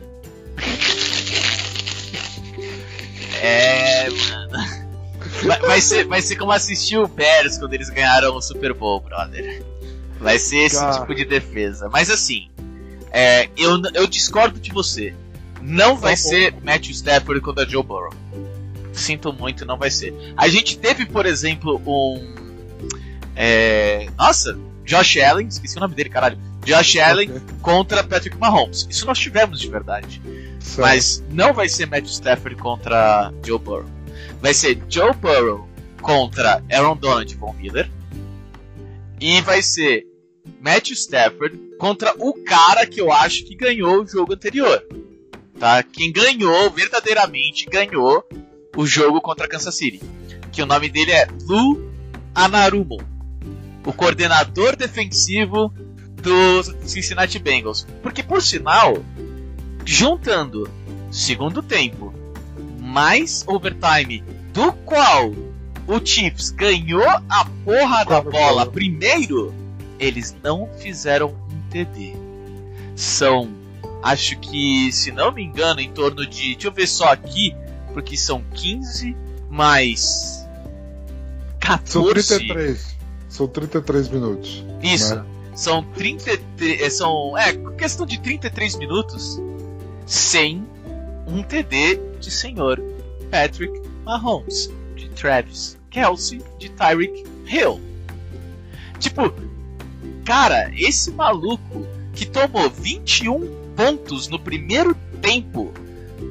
[3.42, 4.71] é, mano.
[5.46, 9.00] Vai, vai ser, vai ser como assistir o Bears quando eles ganharam o Super Bowl,
[9.00, 9.62] brother.
[10.20, 11.00] Vai ser esse Cara.
[11.00, 11.88] tipo de defesa.
[11.90, 12.48] Mas assim,
[13.10, 15.14] é, eu, eu discordo de você.
[15.60, 16.28] Não vai Tá bom.
[16.28, 18.12] ser Matthew Stafford contra Joe Burrow.
[18.92, 20.14] Sinto muito, não vai ser.
[20.36, 22.34] A gente teve, por exemplo, um.
[23.34, 26.38] é, nossa, Josh Allen, esqueci o nome dele, caralho.
[26.64, 28.86] Josh Allen Ok, contra Patrick Mahomes.
[28.88, 30.20] Isso nós tivemos de verdade.
[30.78, 33.86] Mas não vai ser Matthew Stafford contra Joe Burrow.
[34.42, 35.68] Vai ser Joe Burrow
[36.00, 37.88] contra Aaron Donald Von Miller.
[39.20, 40.04] E vai ser
[40.60, 44.84] Matthew Stafford contra o cara que eu acho que ganhou o jogo anterior.
[45.60, 45.80] Tá?
[45.84, 48.26] Quem ganhou, verdadeiramente ganhou
[48.76, 50.00] o jogo contra Kansas City.
[50.50, 51.80] Que o nome dele é Lou
[52.34, 53.00] Anarumo.
[53.86, 55.72] O coordenador defensivo
[56.20, 57.86] do Cincinnati Bengals.
[58.02, 58.96] Porque, por sinal,
[59.84, 60.68] juntando
[61.12, 62.11] segundo tempo
[62.92, 65.32] mais overtime, do qual
[65.86, 69.54] o Chiefs ganhou a porra da bola primeiro,
[69.98, 72.14] eles não fizeram um TD.
[72.94, 73.48] São,
[74.02, 76.52] acho que, se não me engano, em torno de.
[76.52, 77.56] Deixa eu ver só aqui,
[77.94, 79.16] porque são 15
[79.48, 80.46] mais.
[81.84, 82.12] São 14.
[82.12, 82.96] 33.
[83.28, 84.64] São 33 minutos.
[84.82, 85.14] Isso.
[85.16, 85.24] né?
[85.54, 86.80] São 33.
[86.82, 87.38] é, São.
[87.38, 89.40] É, questão de 33 minutos
[90.04, 90.66] sem
[91.26, 92.80] um TD de senhor
[93.30, 97.80] Patrick Mahomes, de Travis Kelsey, de Tyreek Hill.
[98.98, 99.32] Tipo,
[100.24, 105.72] cara, esse maluco que tomou 21 pontos no primeiro tempo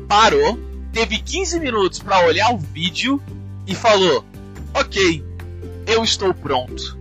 [0.07, 0.59] parou,
[0.91, 3.21] teve 15 minutos pra olhar o vídeo
[3.67, 4.23] e falou:
[4.73, 5.23] Ok,
[5.87, 6.99] eu estou pronto.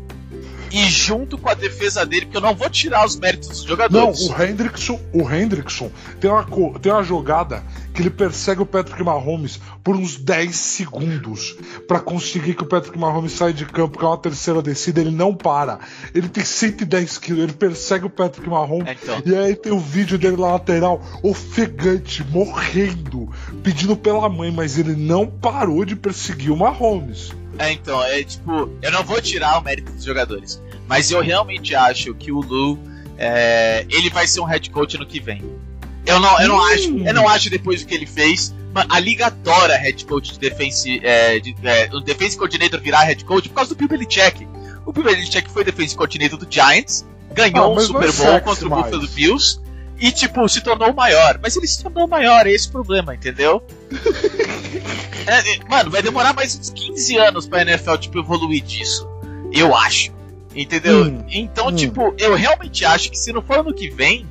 [0.73, 3.69] E junto com a defesa dele, porque eu não vou tirar os méritos dos Não,
[3.69, 4.21] jogadores.
[4.21, 6.47] o Hendrickson, o Hendrickson tem uma,
[6.79, 7.65] tem uma jogada
[8.01, 11.55] que ele persegue o Patrick Mahomes por uns 10 segundos
[11.87, 15.11] pra conseguir que o Patrick Mahomes saia de campo, que é uma terceira descida, ele
[15.11, 15.79] não para.
[16.15, 18.89] Ele tem 110 quilos, ele persegue o Patrick Mahomes.
[18.89, 19.23] É, então.
[19.27, 23.29] E aí tem o vídeo dele na lateral, ofegante, morrendo,
[23.63, 27.33] pedindo pela mãe, mas ele não parou de perseguir o Mahomes.
[27.59, 31.75] É, então, é tipo, eu não vou tirar o mérito dos jogadores, mas eu realmente
[31.75, 32.79] acho que o Lu,
[33.19, 35.70] é, ele vai ser um head coach no que vem.
[36.07, 36.63] Eu não, eu não Hum.
[36.63, 40.39] acho, eu não acho depois do que ele fez, a liga adora head coach de
[40.39, 44.47] defense, é, de, é, o defense coordinator virar head coach por causa do Bill Belichick.
[44.87, 48.27] O Bill Belichick foi defense coordinator do Giants, ganhou Ah, um não Super é Bowl
[48.27, 48.71] sexy contra o.
[48.71, 49.61] Buffalo Bills
[49.99, 51.39] e tipo se tornou maior.
[51.43, 53.63] Mas ele se tornou maior, é esse o problema, entendeu?
[55.27, 59.07] É, é, mano, vai demorar mais uns 15 anos pra NFL, tipo, evoluir disso.
[59.53, 60.13] Eu acho.
[60.55, 61.05] Entendeu?
[61.05, 61.77] Hum, então, hum.
[61.77, 64.27] tipo, eu realmente acho que se não for ano que vem,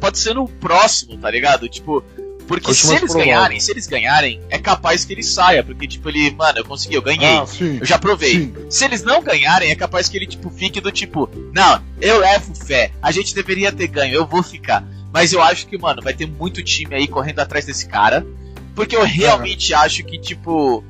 [0.00, 1.68] pode ser no próximo, tá ligado?
[1.68, 2.04] Tipo,
[2.48, 3.26] porque se eles provável.
[3.26, 5.62] ganharem, se eles ganharem, é capaz que ele saia.
[5.62, 7.36] Porque, tipo, ele, mano, eu consegui, eu ganhei.
[7.36, 7.44] Ah.
[7.78, 8.32] Eu já provei.
[8.32, 8.54] Sim.
[8.70, 12.54] Se eles não ganharem, é capaz que ele, tipo, fique do tipo, não, eu levo
[12.54, 14.82] fé, a gente deveria ter ganho, eu vou ficar.
[15.12, 18.26] Mas eu acho que, mano, vai ter muito time aí correndo atrás desse cara.
[18.74, 20.82] Porque eu realmente acho que, tipo,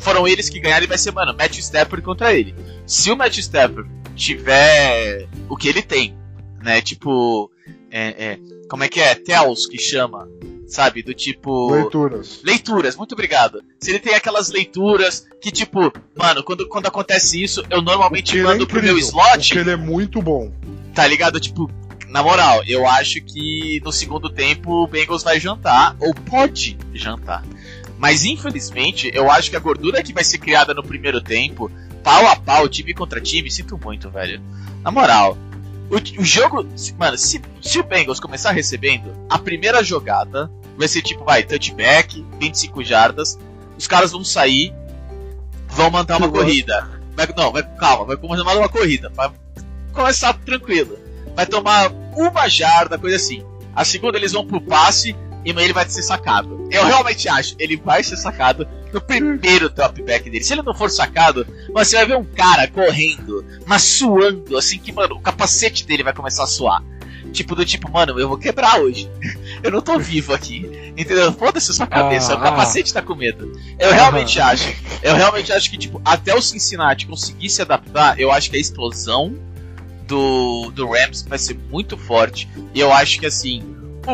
[0.00, 2.54] foram eles que ganharam e vai ser, mano, Matthew Stafford contra ele.
[2.86, 6.14] Se o Matthew Stafford tiver o que ele tem,
[6.62, 7.50] né, tipo,
[7.90, 9.14] é, é, como é que é?
[9.14, 10.28] Tells que chama.
[10.66, 11.02] sabe?
[11.02, 11.70] Do tipo.
[11.72, 12.40] Leituras.
[12.42, 13.62] Leituras, muito obrigado.
[13.80, 18.42] Se ele tem aquelas leituras que, tipo, mano, quando, quando acontece isso, eu normalmente é
[18.42, 20.52] mando pro meu slot, Porque ele é muito bom.
[20.94, 21.38] tá ligado?
[21.38, 21.70] Tipo,
[22.08, 27.44] na moral, eu acho que no segundo tempo o Bengals vai jantar, ou pode jantar.
[27.98, 31.70] Mas infelizmente, eu acho que a gordura que vai ser criada no primeiro tempo,
[32.02, 34.40] pau a pau, time contra time, sinto muito, velho.
[34.82, 35.36] Na moral,
[35.90, 36.66] o, o jogo.
[36.98, 42.24] Mano, se, se o Bengals começar recebendo, a primeira jogada vai ser tipo, vai, touchback,
[42.38, 43.38] 25 jardas,
[43.78, 44.74] os caras vão sair,
[45.68, 46.88] vão mandar uma corrida.
[47.14, 49.10] Vai, não, vai, calma, vai mandar uma corrida.
[49.14, 49.30] Vai
[49.92, 50.98] começar tranquilo.
[51.34, 53.44] Vai tomar uma jarda, coisa assim.
[53.74, 56.55] A segunda eles vão pro passe e ele vai ser sacado.
[56.70, 60.44] Eu realmente acho, ele vai ser sacado no primeiro dropback dele.
[60.44, 64.92] Se ele não for sacado, você vai ver um cara correndo, mas suando, assim que,
[64.92, 66.82] mano, o capacete dele vai começar a suar.
[67.32, 69.10] Tipo, do tipo, mano, eu vou quebrar hoje.
[69.62, 70.70] Eu não tô vivo aqui.
[70.96, 71.32] Entendeu?
[71.32, 73.52] Foda-se sua cabeça, Ah, o capacete tá com medo.
[73.78, 74.72] Eu realmente acho.
[75.02, 78.60] Eu realmente acho que, tipo, até o Cincinnati conseguir se adaptar, eu acho que a
[78.60, 79.34] explosão
[80.06, 82.48] do, do Rams vai ser muito forte.
[82.72, 83.62] E eu acho que, assim,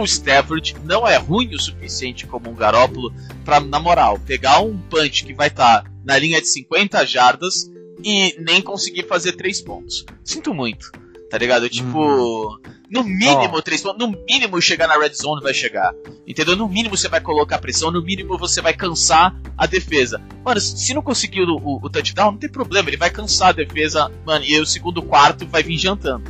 [0.00, 3.12] o Stafford não é ruim o suficiente como um Garópolo
[3.44, 7.70] pra, na moral, pegar um punch que vai estar na linha de 50 jardas
[8.04, 10.04] e nem conseguir fazer 3 pontos.
[10.24, 10.90] Sinto muito,
[11.30, 11.68] tá ligado?
[11.68, 12.58] Tipo,
[12.90, 13.60] no mínimo Ó.
[13.62, 15.92] 3 pontos, no mínimo chegar na red zone vai chegar.
[16.26, 16.56] Entendeu?
[16.56, 20.20] No mínimo você vai colocar pressão, no mínimo você vai cansar a defesa.
[20.44, 23.52] Mano, se não conseguir o, o- o touchdown, não tem problema, ele vai cansar a
[23.52, 26.24] defesa, mano, e o segundo quarto vai vir jantando.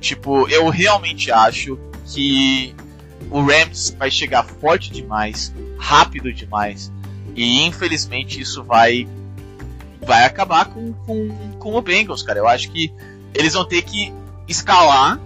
[0.00, 1.78] Tipo, eu realmente acho
[2.12, 2.74] que
[3.30, 6.92] o Rams vai chegar forte demais, rápido demais,
[7.34, 9.08] e infelizmente isso vai
[10.04, 12.38] vai acabar com, com, com o Bengals, cara.
[12.38, 12.92] Eu acho que
[13.34, 14.12] eles vão ter que
[14.46, 15.18] escalar.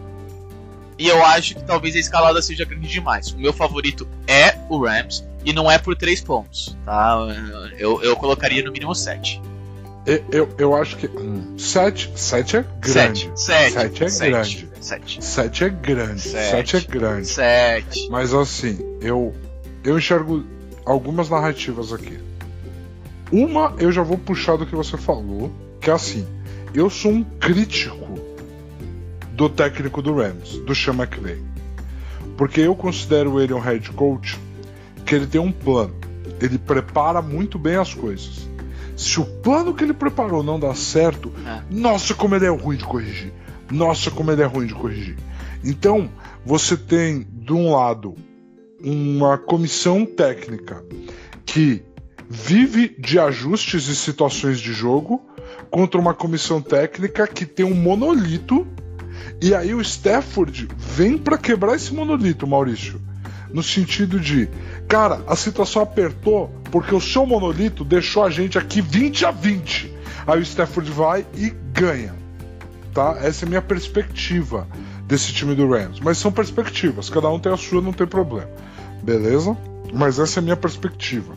[0.97, 3.31] E eu acho que talvez a escalada seja grande demais.
[3.31, 5.25] O meu favorito é o Rams.
[5.45, 7.17] E não é por 3 pontos, tá?
[7.79, 9.41] Eu, eu colocaria no mínimo 7.
[10.09, 11.07] Eu, eu, eu acho que.
[11.59, 13.31] 7 sete é grande.
[13.35, 13.73] 7.
[13.73, 14.69] Sete é grande.
[14.81, 15.25] 7.
[15.25, 16.21] 7 é grande.
[16.23, 16.51] Sete.
[16.51, 17.29] 7 é grande.
[17.29, 18.09] 7.
[18.11, 19.35] Mas assim, eu
[19.85, 20.45] eu enxergo
[20.87, 22.19] algumas narrativas aqui.
[23.31, 26.27] Uma eu já vou puxar do que você falou, que é assim,
[26.73, 28.19] eu sou um crítico
[29.33, 31.43] do técnico do Rams, do Sean McVay.
[32.35, 34.39] Porque eu considero ele um head coach
[35.05, 35.95] que ele tem um plano.
[36.41, 38.48] Ele prepara muito bem as coisas.
[38.99, 41.63] Se o plano que ele preparou não dá certo, É.
[41.71, 43.33] nossa, como ele é ruim de corrigir.
[43.71, 45.17] Nossa, como ele é ruim de corrigir.
[45.65, 46.11] Então,
[46.45, 48.15] você tem, de um lado,
[48.83, 50.85] uma comissão técnica
[51.47, 51.83] que
[52.29, 55.23] vive de ajustes e situações de jogo,
[55.71, 58.67] contra uma comissão técnica que tem um monolito.
[59.41, 63.01] E aí o Stafford vem para quebrar esse monolito, Maurício.
[63.53, 64.49] No sentido de,
[64.89, 69.95] cara, a situação apertou porque o seu monolito deixou a gente aqui 20 a 20.
[70.27, 72.15] Aí o Stafford vai e ganha.
[72.93, 73.19] Tá?
[73.21, 74.67] Essa é a minha perspectiva
[75.07, 76.01] desse time do Rams.
[76.01, 78.51] Mas são perspectivas, cada um tem a sua, não tem problema.
[79.03, 79.57] Beleza?
[79.93, 81.33] Mas essa é a minha perspectiva.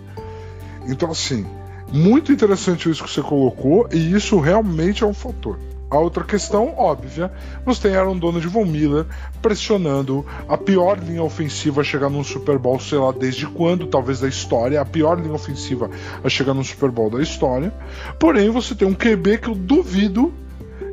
[0.88, 1.46] Então, assim,
[1.92, 5.58] muito interessante isso que você colocou, e isso realmente é um fator.
[5.92, 7.30] A outra questão, óbvia,
[7.66, 9.06] você tem Aaron Donald e Von Miller
[9.42, 14.22] pressionando a pior linha ofensiva a chegar num Super Bowl, sei lá desde quando, talvez
[14.22, 15.92] da história, a pior linha ofensiva
[16.24, 17.74] a chegar num Super Bowl da história.
[18.18, 20.34] Porém, você tem um QB que eu duvido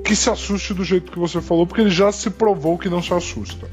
[0.05, 3.01] que se assuste do jeito que você falou, porque ele já se provou que não
[3.01, 3.71] se assusta.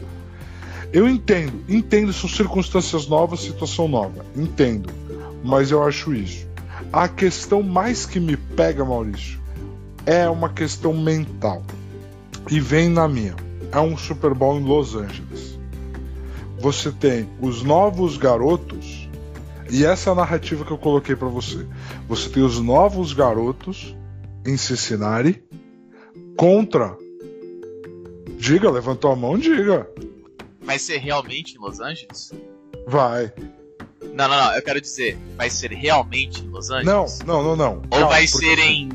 [0.94, 4.94] Eu entendo, entendo, são circunstâncias novas, situação nova, entendo,
[5.44, 6.46] mas eu acho isso.
[6.94, 9.44] A questão mais que me pega, Maurício,
[10.06, 11.64] é uma questão mental.
[12.50, 13.36] E vem na minha.
[13.72, 15.58] É um Super Bowl em Los Angeles.
[16.60, 19.10] Você tem os novos garotos,
[19.70, 21.66] e essa é a narrativa que eu coloquei para você.
[22.08, 23.96] Você tem os novos garotos
[24.46, 25.44] em Cincinnati
[26.38, 26.96] contra.
[28.38, 29.90] Diga, levantou a mão, diga.
[30.62, 32.32] Vai ser realmente em Los Angeles?
[32.88, 33.32] Vai.
[34.14, 34.56] Não, não, não.
[34.56, 37.20] Eu quero dizer, vai ser realmente em Los Não, Angeles?
[37.26, 37.74] não, não, não.
[37.76, 38.90] Ou Calma, vai ser em.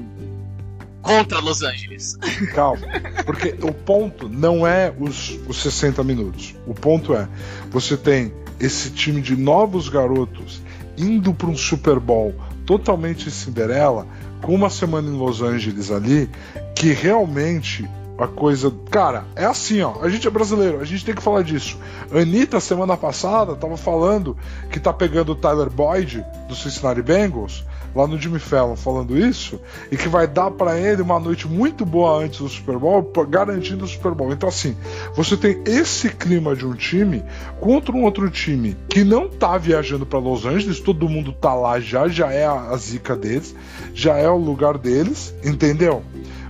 [1.02, 2.16] Contra Los Angeles?
[2.54, 2.86] Calma.
[3.24, 6.54] Porque o ponto não é os, os 60 minutos.
[6.66, 7.28] O ponto é:
[7.70, 10.60] você tem esse time de novos garotos
[10.96, 12.34] indo para um Super Bowl
[12.66, 14.06] totalmente Cinderela,
[14.42, 16.30] com uma semana em Los Angeles ali,
[16.76, 17.88] que realmente
[18.18, 18.72] a coisa.
[18.90, 20.02] Cara, é assim, ó.
[20.02, 21.78] A gente é brasileiro, a gente tem que falar disso.
[22.12, 24.36] Anitta, semana passada, tava falando
[24.70, 27.64] que tá pegando o Tyler Boyd do Cincinnati Bengals
[27.94, 29.60] lá no Jimmy Fallon falando isso
[29.90, 33.84] e que vai dar para ele uma noite muito boa antes do Super Bowl, garantindo
[33.84, 34.32] o Super Bowl.
[34.32, 34.76] Então assim,
[35.14, 37.22] você tem esse clima de um time
[37.60, 41.80] contra um outro time que não tá viajando para Los Angeles, todo mundo tá lá
[41.80, 43.54] já, já é a, a zica deles,
[43.94, 46.02] já é o lugar deles, entendeu?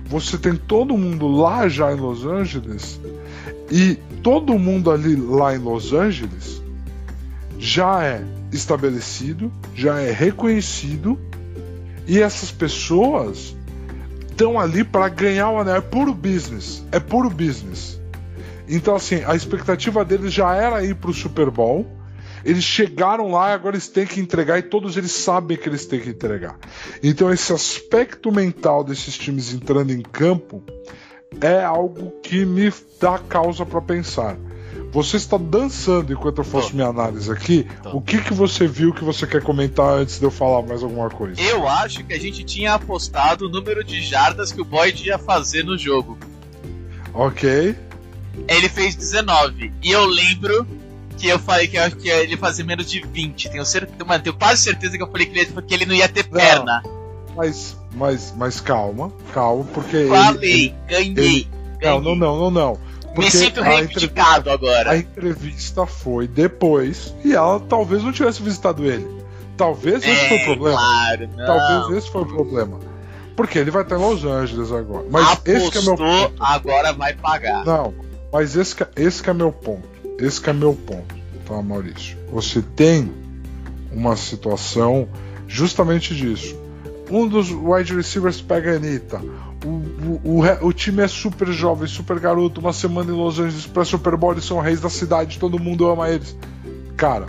[0.05, 2.99] Você tem todo mundo lá já em Los Angeles
[3.71, 6.61] e todo mundo ali lá em Los Angeles
[7.57, 11.17] já é estabelecido, já é reconhecido
[12.11, 13.55] e essas pessoas
[14.29, 15.77] estão ali para ganhar o anel.
[15.77, 16.83] É puro business.
[16.91, 18.01] É puro business.
[18.67, 21.87] Então, assim, a expectativa deles já era ir para o Super Bowl.
[22.43, 25.85] Eles chegaram lá e agora eles têm que entregar e todos eles sabem que eles
[25.85, 26.57] têm que entregar.
[27.01, 30.61] Então, esse aspecto mental desses times entrando em campo
[31.39, 34.35] é algo que me dá causa para pensar.
[34.91, 36.75] Você está dançando enquanto eu faço Tô.
[36.75, 37.65] minha análise aqui.
[37.81, 37.97] Tô.
[37.97, 41.09] O que, que você viu que você quer comentar antes de eu falar mais alguma
[41.09, 41.39] coisa?
[41.41, 45.17] Eu acho que a gente tinha apostado o número de jardas que o Boyd ia
[45.17, 46.17] fazer no jogo.
[47.13, 47.75] Ok.
[48.47, 49.73] Ele fez 19.
[49.81, 50.67] E eu lembro
[51.17, 53.49] que eu falei que, eu, que ele ia fazer menos de 20.
[53.49, 56.09] Tenho, certeza, mano, tenho quase certeza que eu falei que ele, que ele não ia
[56.09, 56.83] ter perna.
[57.35, 60.07] Mas, mas, mas calma, calma, porque.
[60.07, 61.47] Falei, ele, ganhei, ele, ganhei.
[61.81, 62.90] Não, não, não, não, não.
[63.17, 64.91] Me sinto reivindicado agora.
[64.91, 69.07] A entrevista foi depois e ela talvez não tivesse visitado ele.
[69.57, 70.77] Talvez esse é, foi o problema.
[70.77, 71.45] Claro, não.
[71.45, 72.79] Talvez esse foi o problema.
[73.35, 75.05] Porque ele vai estar em Los Angeles agora.
[75.09, 76.33] Mas Apostou, esse é meu ponto.
[76.39, 77.65] agora vai pagar.
[77.65, 77.93] Não,
[78.31, 79.87] mas esse, esse é meu ponto.
[80.19, 81.15] Esse é meu ponto,
[81.47, 82.17] tá, Maurício?
[82.31, 83.11] Você tem
[83.91, 85.07] uma situação
[85.47, 86.55] justamente disso.
[87.11, 89.21] Um dos wide receivers pega a Anitta
[89.65, 92.59] o, o, o, time é super jovem, super garoto.
[92.59, 95.87] Uma semana em Los Angeles para Super Bowl, eles são reis da cidade, todo mundo
[95.87, 96.35] ama eles.
[96.97, 97.27] Cara,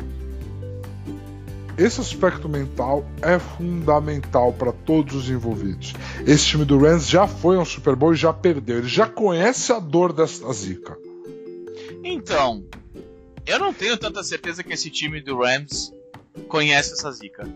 [1.77, 5.95] esse aspecto mental é fundamental para todos os envolvidos.
[6.27, 8.79] Esse time do Rams já foi um Super Bowl e já perdeu.
[8.79, 10.97] Ele já conhece a dor dessa zica.
[12.03, 12.65] Então,
[13.47, 15.93] eu não tenho tanta certeza que esse time do Rams
[16.49, 17.47] conhece essa zica.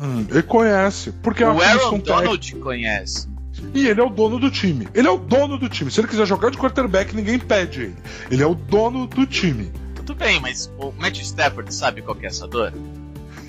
[0.00, 1.12] Hum, ele conhece.
[1.22, 3.28] Porque o Aaron Donald conhece.
[3.74, 4.88] E ele é o dono do time.
[4.94, 5.90] Ele é o dono do time.
[5.90, 7.96] Se ele quiser jogar de quarterback, ninguém pede ele.
[8.30, 9.72] Ele é o dono do time.
[9.96, 12.72] Tudo bem, mas o Matt Stafford sabe qual é essa dor?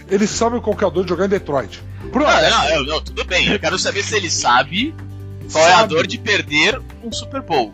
[0.10, 1.84] Ele sabe qual é a dor de jogar em Detroit.
[2.12, 2.28] Pronto.
[2.28, 3.48] Não, não, não, tudo bem.
[3.48, 4.94] Eu quero saber se ele sabe
[5.52, 5.72] qual sabe.
[5.72, 7.72] é a dor de perder um Super Bowl.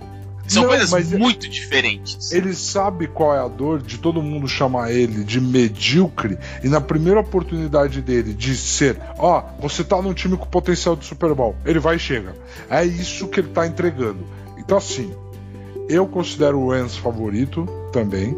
[0.47, 2.31] São não, coisas muito diferentes.
[2.31, 6.79] Ele sabe qual é a dor de todo mundo chamar ele de medíocre e na
[6.79, 11.33] primeira oportunidade dele de ser, ó, oh, você tá num time com potencial de Super
[11.33, 12.35] Bowl, ele vai e chega.
[12.69, 14.19] É isso que ele tá entregando.
[14.57, 15.11] Então assim,
[15.89, 18.35] eu considero o Rams favorito também.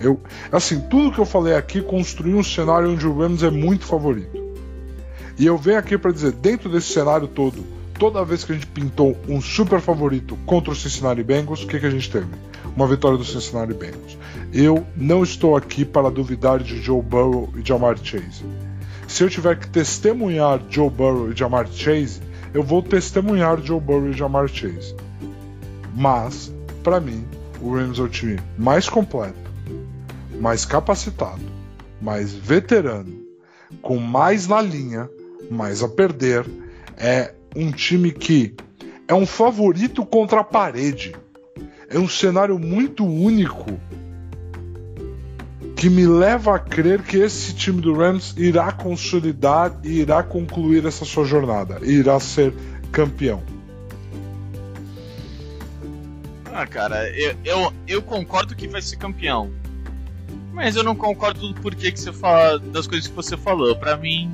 [0.00, 0.20] Eu,
[0.50, 4.48] assim, tudo que eu falei aqui construiu um cenário onde o Rams é muito favorito.
[5.38, 7.64] E eu venho aqui para dizer, dentro desse cenário todo,
[7.98, 11.80] toda vez que a gente pintou um super favorito contra o Cincinnati Bengals, o que,
[11.80, 12.28] que a gente teve?
[12.74, 14.16] Uma vitória do Cincinnati Bengals.
[14.52, 18.44] Eu não estou aqui para duvidar de Joe Burrow e Jamar Chase.
[19.08, 22.20] Se eu tiver que testemunhar Joe Burrow e Jamar Chase,
[22.54, 24.94] eu vou testemunhar Joe Burrow e Jamar Chase.
[25.94, 26.52] Mas,
[26.84, 27.26] para mim,
[27.60, 29.50] o Rams é o time mais completo,
[30.40, 31.42] mais capacitado,
[32.00, 33.12] mais veterano,
[33.82, 35.10] com mais na linha,
[35.50, 36.46] mais a perder.
[36.96, 38.54] É um time que
[39.06, 41.14] é um favorito contra a parede.
[41.88, 43.80] É um cenário muito único
[45.74, 50.84] que me leva a crer que esse time do Rams irá consolidar e irá concluir
[50.84, 52.52] essa sua jornada, e irá ser
[52.90, 53.42] campeão.
[56.52, 59.52] Ah, cara, eu, eu, eu, concordo que vai ser campeão.
[60.52, 63.76] Mas eu não concordo do porquê que você fala das coisas que você falou.
[63.76, 64.28] Para mim,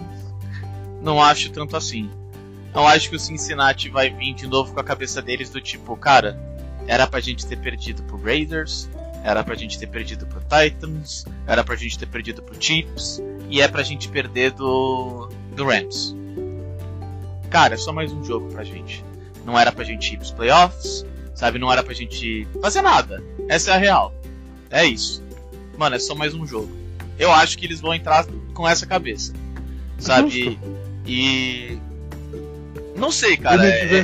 [1.03, 2.09] não acho tanto assim.
[2.75, 5.97] Não acho que o Cincinnati vai vir de novo com a cabeça deles do tipo,
[5.97, 6.39] cara,
[6.87, 8.89] era pra gente ter perdido pro Raiders,
[9.23, 13.61] era pra gente ter perdido pro Titans, era pra gente ter perdido pro Chiefs, e
[13.61, 16.15] é pra gente perder do, do Rams.
[17.49, 19.05] Cara, é só mais um jogo pra gente.
[19.45, 21.59] Não era pra gente ir pros playoffs, sabe?
[21.59, 23.23] Não era pra gente fazer nada.
[23.49, 24.13] Essa é a real.
[24.71, 25.23] É isso.
[25.79, 26.71] Mano, é só mais um jogo.
[27.17, 29.33] Eu acho que eles vão entrar com essa cabeça.
[29.99, 30.59] Sabe?
[31.07, 31.79] E
[32.97, 33.67] não sei, cara.
[33.67, 34.03] É, é,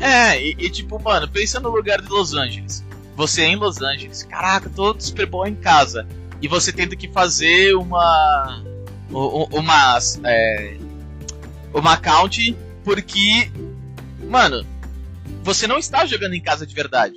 [0.00, 2.84] é e, e, tipo, mano, pensa no lugar de Los Angeles.
[3.16, 6.06] Você é em Los Angeles, caraca, todo Super Bowl em casa.
[6.40, 8.62] E você tendo que fazer uma.
[9.10, 9.98] Uma.
[10.24, 10.76] É,
[11.74, 13.50] uma count porque.
[14.28, 14.64] Mano,
[15.42, 17.16] você não está jogando em casa de verdade.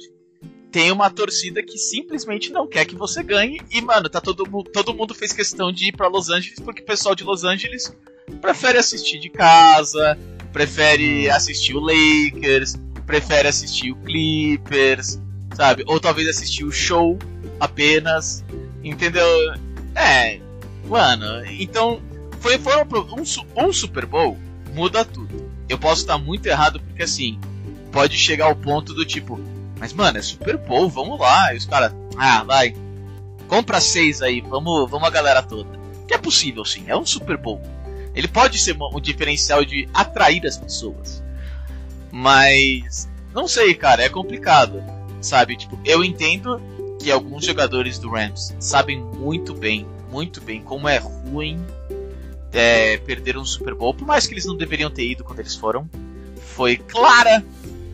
[0.72, 3.60] Tem uma torcida que simplesmente não quer que você ganhe.
[3.70, 6.86] E, mano, tá todo, todo mundo fez questão de ir para Los Angeles porque o
[6.86, 7.94] pessoal de Los Angeles
[8.40, 10.18] prefere assistir de casa,
[10.52, 15.20] prefere assistir o Lakers, prefere assistir o Clippers,
[15.56, 15.84] sabe?
[15.88, 17.18] Ou talvez assistir o show
[17.60, 18.44] apenas,
[18.84, 19.28] entendeu?
[19.96, 20.40] É,
[20.88, 22.02] mano, então
[22.40, 23.22] foi, foi um,
[23.68, 24.38] um, Super Bowl
[24.74, 25.52] muda tudo.
[25.70, 27.40] Eu posso estar muito errado porque assim,
[27.92, 29.40] pode chegar ao ponto do tipo,
[29.80, 31.54] mas mano, é Super Bowl, vamos lá.
[31.54, 32.76] E os caras, ah, vai,
[33.48, 35.80] compra seis aí, vamos, vamos a galera toda.
[36.08, 37.62] Que é possível sim, é um Super Bowl.
[38.14, 41.24] Ele pode ser um diferencial de atrair as pessoas.
[42.12, 44.84] Mas não sei, cara, é complicado.
[45.22, 45.56] Sabe?
[45.56, 46.62] Tipo, eu entendo
[47.00, 51.64] que alguns jogadores do Rams sabem muito bem, muito bem como é ruim
[52.52, 55.56] é, perder um Super Bowl, por mais que eles não deveriam ter ido quando eles
[55.56, 55.90] foram.
[56.56, 57.44] Foi clara,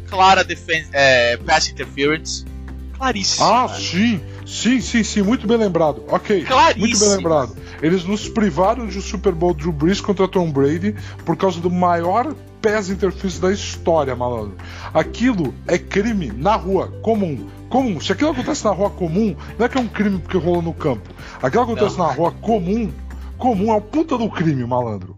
[0.07, 2.45] clara defense, é, pass interference.
[2.93, 3.45] Claríssimo.
[3.45, 3.79] Ah, cara.
[3.79, 6.03] sim, sim, sim, sim, muito bem lembrado.
[6.07, 6.79] Ok, Claríssimo.
[6.87, 7.55] muito bem lembrado.
[7.81, 10.95] Eles nos privaram de um Super Bowl Drew Brees contra Tom Brady
[11.25, 14.57] por causa do maior pass interference da história, malandro.
[14.93, 17.49] Aquilo é crime na rua, comum.
[17.69, 17.99] Comum.
[17.99, 20.73] Se aquilo acontece na rua comum, não é que é um crime porque rolou no
[20.73, 21.09] campo.
[21.41, 22.07] Aquilo acontece não.
[22.07, 22.91] na rua comum,
[23.37, 25.17] comum é o puta do crime, malandro.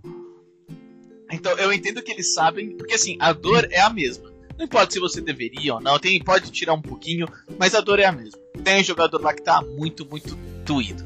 [1.32, 4.30] Então, eu entendo que eles sabem, porque assim, a dor é a mesma.
[4.58, 7.28] Não importa se você deveria ou não, tem, pode tirar um pouquinho,
[7.58, 8.40] mas a dor é a mesma.
[8.64, 10.36] Tem jogador lá que tá muito, muito
[10.66, 11.04] doído.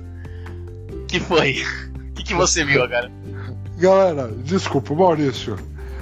[1.07, 1.63] Que foi?
[2.09, 3.11] O que, que você viu agora?
[3.77, 5.57] Galera, desculpa, Maurício.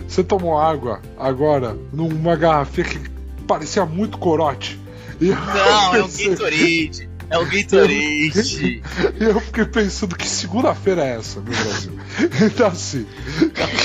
[0.08, 3.00] Você tomou água agora numa garrafinha que
[3.48, 4.80] parecia muito corote.
[5.20, 7.10] Não, é um Gatorade.
[7.30, 8.82] É o Gatorade.
[9.20, 12.00] E eu fiquei pensando que segunda-feira é essa, meu Brasil.
[12.46, 13.06] Então assim.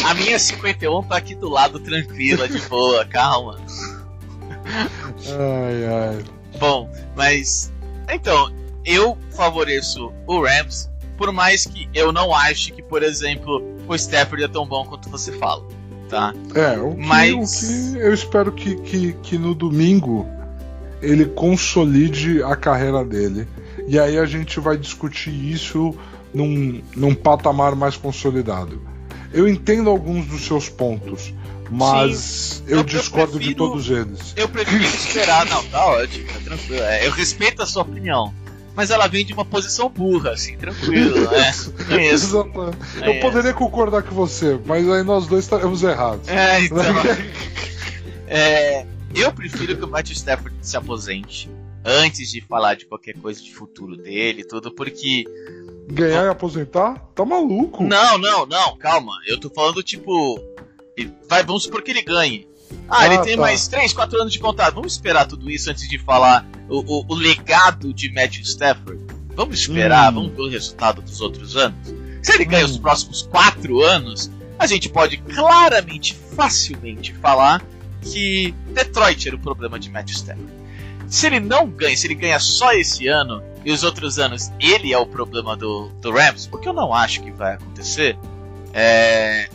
[0.05, 3.61] A minha 51 tá aqui do lado, tranquila, de boa, calma.
[5.29, 6.36] Ai, ai.
[6.59, 7.72] Bom, mas.
[8.12, 8.52] Então,
[8.84, 14.44] eu favoreço o Rams, por mais que eu não ache que, por exemplo, o Stafford
[14.44, 15.64] é tão bom quanto você fala.
[16.09, 16.32] Tá?
[16.54, 17.32] É, o que, mas...
[17.32, 20.24] o que eu espero que, que, que no domingo
[21.02, 23.46] ele consolide a carreira dele.
[23.88, 25.94] E aí a gente vai discutir isso
[26.32, 28.80] num, num patamar mais consolidado.
[29.32, 31.34] Eu entendo alguns dos seus pontos,
[31.71, 34.33] mas eu, eu, discordo eu prefiro, de todos eles.
[34.37, 36.83] Eu prefiro esperar, não, tá ótimo, tá tranquilo.
[36.83, 38.33] É, eu respeito a sua opinião.
[38.75, 41.55] Mas ela vem de uma posição burra, assim, tranquilo, né?
[41.91, 42.77] É Exato.
[43.01, 46.29] É eu poderia concordar com você, mas aí nós dois estaremos errados.
[46.29, 46.85] É, então.
[48.29, 51.49] é, eu prefiro que o Matthew Stafford se aposente
[51.87, 55.25] antes de falar de qualquer coisa de futuro dele e tudo, porque.
[55.89, 56.99] Ganhar e aposentar?
[57.14, 57.85] Tá maluco?
[57.85, 59.12] Não, não, não, calma.
[59.27, 60.39] Eu tô falando tipo.
[61.28, 62.47] Vai, vamos supor que ele ganhe.
[62.88, 63.42] Ah, ah ele tem tá.
[63.42, 64.74] mais 3, 4 anos de contrato.
[64.74, 69.05] Vamos esperar tudo isso antes de falar o, o, o legado de Matthew Stafford.
[69.34, 70.14] Vamos esperar, hum.
[70.14, 71.94] vamos ver o resultado dos outros anos.
[72.22, 72.70] Se ele ganha hum.
[72.70, 77.62] os próximos 4 anos, a gente pode claramente, facilmente falar
[78.01, 80.53] que Detroit era o problema de Matthew Stafford.
[81.09, 84.92] Se ele não ganha, se ele ganha só esse ano e os outros anos ele
[84.92, 88.18] é o problema do, do Rams, o que eu não acho que vai acontecer,
[88.72, 89.49] é,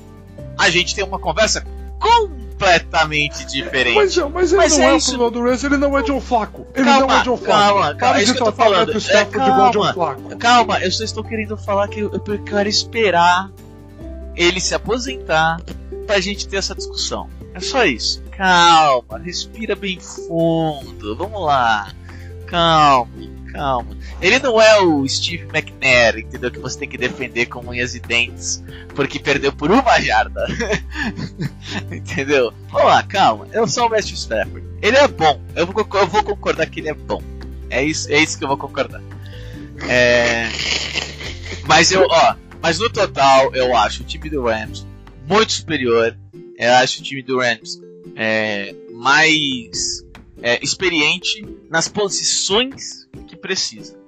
[0.58, 1.66] a gente tem uma conversa
[2.00, 3.96] completamente diferente.
[3.96, 6.68] Mas, mas ele mas não é, é o Rams, ele não é John Flaco.
[6.76, 7.52] Ele calma, não é John Flaco.
[7.52, 8.92] Calma, calma, é isso que eu tô falando.
[8.92, 13.52] É, calma, calma, eu só estou querendo falar que eu, eu quero esperar
[14.36, 15.62] ele se aposentar
[16.06, 17.30] pra gente ter essa discussão.
[17.54, 18.24] É só isso.
[18.32, 21.16] Calma, respira bem fundo.
[21.16, 21.94] Vamos lá.
[22.48, 23.12] Calma,
[23.52, 23.98] calma.
[24.22, 26.52] Ele não é o Steve McNair, entendeu?
[26.52, 28.64] Que você tem que defender com unhas e dentes
[28.96, 30.46] porque perdeu por uma jarda.
[31.92, 32.54] entendeu?
[32.70, 33.48] Vamos lá, calma.
[33.52, 34.66] Eu sou o Matthew Stafford.
[34.82, 35.42] Ele é bom.
[35.56, 37.22] Eu vou, eu vou concordar que ele é bom.
[37.70, 39.02] É isso, é isso que eu vou concordar.
[39.88, 40.50] É...
[41.66, 44.86] Mas eu, ó, mas no total eu acho o time do Rams
[45.28, 46.18] muito superior.
[46.58, 47.82] Eu acho o time do Rams
[48.16, 50.04] é, mais
[50.42, 54.00] é, experiente nas posições que precisa.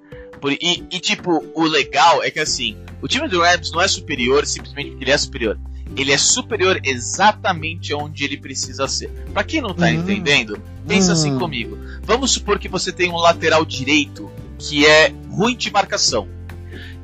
[0.42, 3.88] Por, e, e, tipo, o legal é que assim, o time do Rams não é
[3.88, 5.60] superior simplesmente porque ele é superior.
[5.96, 9.10] Ele é superior exatamente onde ele precisa ser.
[9.34, 9.94] Para quem não tá uhum.
[9.94, 11.14] entendendo, pensa uhum.
[11.14, 11.78] assim comigo.
[12.02, 16.28] Vamos supor que você tem um lateral direito que é ruim de marcação.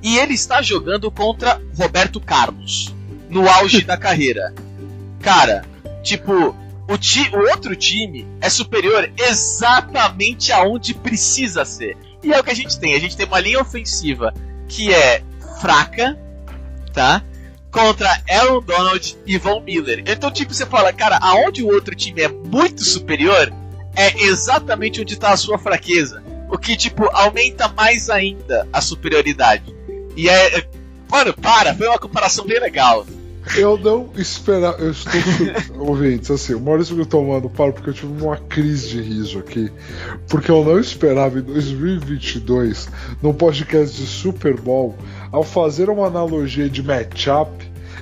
[0.02, 2.94] E ele está jogando contra Roberto Carlos
[3.30, 4.54] no auge da carreira.
[5.22, 5.66] Cara,
[6.02, 6.56] tipo,
[6.90, 11.96] o, ti, o outro time é superior exatamente aonde precisa ser.
[12.24, 12.96] E é o que a gente tem.
[12.96, 14.34] A gente tem uma linha ofensiva
[14.68, 15.24] que é
[15.62, 16.18] fraca,
[16.92, 17.24] tá?
[17.72, 20.04] Contra Aaron Donald e Von Miller.
[20.08, 23.54] Então, tipo, você fala, cara, aonde o outro time é muito superior,
[23.96, 26.24] é exatamente onde está a sua fraqueza.
[26.50, 29.76] O que, tipo, aumenta mais ainda a superioridade.
[30.16, 30.68] E é.
[31.08, 33.06] Mano, para, foi uma comparação bem legal.
[33.56, 34.78] Eu não esperava.
[34.78, 35.12] Eu estou.
[35.80, 39.72] Ouvintes, assim, o Maurício me tomando para porque eu tive uma crise de riso aqui.
[40.28, 42.90] Porque eu não esperava em 2022,
[43.22, 44.96] num podcast de Super Bowl,
[45.32, 47.50] ao fazer uma analogia de matchup,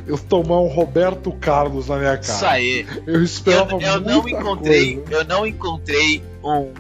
[0.06, 2.34] eu tomar um Roberto Carlos na minha cara.
[2.34, 2.88] Isso aí.
[3.06, 5.12] Eu esperava Eu, eu não encontrei, coisa.
[5.12, 6.72] eu não encontrei um,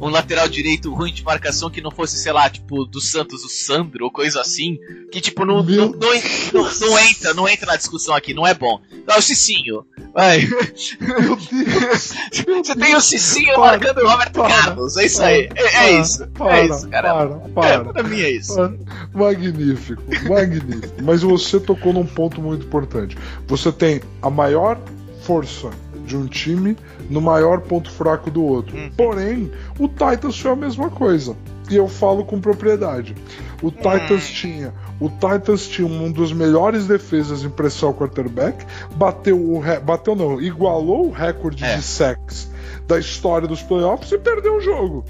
[0.00, 3.48] um lateral direito ruim de marcação que não fosse, sei lá, tipo, do Santos, o
[3.48, 4.78] Sandro ou coisa assim,
[5.10, 8.80] que tipo não, não, não, não- entra, não entra na discussão aqui, não é bom.
[9.06, 9.84] Não, o Cicinho.
[10.12, 10.40] Vai.
[11.00, 12.12] Meu Deus!
[12.64, 14.96] Você tem o Cicinho Para, marcando o Roberto para, Carlos.
[14.96, 15.48] É isso aí.
[15.54, 16.26] É, é para, isso.
[16.28, 17.14] para, é isso, cara.
[17.14, 17.68] para, para.
[17.68, 18.54] É, pra mim é isso.
[19.14, 21.02] Magnífico, magnífico.
[21.02, 23.16] Mas você tocou num ponto muito importante.
[23.46, 24.80] Você tem a maior
[25.22, 25.70] força
[26.06, 26.76] de um time
[27.10, 28.76] no maior ponto fraco do outro.
[28.76, 28.90] Uhum.
[28.96, 31.36] Porém, o Titans foi a mesma coisa.
[31.68, 33.14] E eu falo com propriedade.
[33.60, 34.72] O Titans tinha.
[35.00, 38.64] O Titans tinha um dos melhores defesas em pressão ao quarterback.
[38.94, 41.76] Bateu o bateu não, igualou o recorde É.
[41.76, 42.48] de sacks
[42.86, 45.04] da história dos playoffs e perdeu o jogo.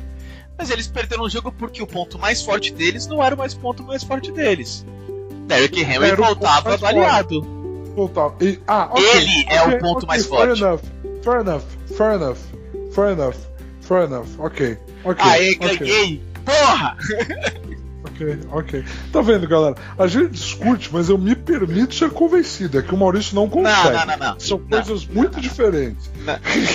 [0.57, 3.53] Mas eles perderam o jogo porque o ponto mais forte deles não era o mais
[3.53, 4.87] ponto mais forte deles.
[5.47, 7.47] Derrick Henry voltava mais baleado.
[7.97, 8.33] Voltar.
[8.41, 10.63] E- ah, ok, Ele é ok, o ponto ok, mais fair forte.
[10.63, 10.81] Enough,
[11.25, 11.63] fair enough,
[11.97, 12.37] fair enough,
[12.93, 13.37] fair enough,
[13.81, 14.29] fair enough.
[14.39, 15.25] Ok, ok.
[15.31, 16.23] Aê, ganhei!
[16.45, 16.97] Porra!
[18.05, 18.85] Ok, ok.
[19.13, 19.75] Tá vendo, galera?
[19.99, 22.79] A gente discute, mas eu me permito ser convencido.
[22.79, 23.93] É que o Maurício não Não, consegue.
[23.97, 24.41] não, não, não.
[24.41, 26.11] São Não, coisas muito diferentes.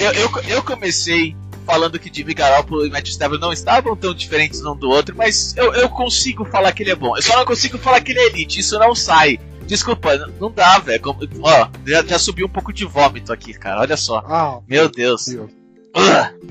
[0.01, 4.63] Eu, eu, eu comecei falando que Jimmy Garoppolo e Matt Stafford não estavam tão diferentes
[4.65, 7.15] um do outro, mas eu, eu consigo falar que ele é bom.
[7.15, 9.39] Eu só não consigo falar que ele é elite, isso não sai.
[9.71, 11.01] Desculpa, não- dá, velho.
[11.41, 13.79] Ó, já, já subiu um pouco de vômito aqui, cara.
[13.79, 14.17] Olha só.
[14.27, 15.25] Ah, Meu Deus.
[15.27, 15.49] Deus,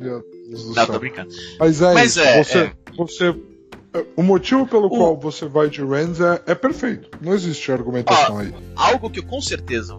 [0.01, 0.87] meu Deus do Não, céu.
[0.87, 1.29] tô brincando.
[1.59, 2.21] Mas é Mas isso.
[2.21, 2.73] é, você, é.
[2.97, 3.37] você.
[4.16, 7.11] O motivo pelo O- qual você vai de Rams é, é perfeito.
[7.21, 8.55] Não existe argumentação aí.
[8.75, 9.95] Algo que eu com certeza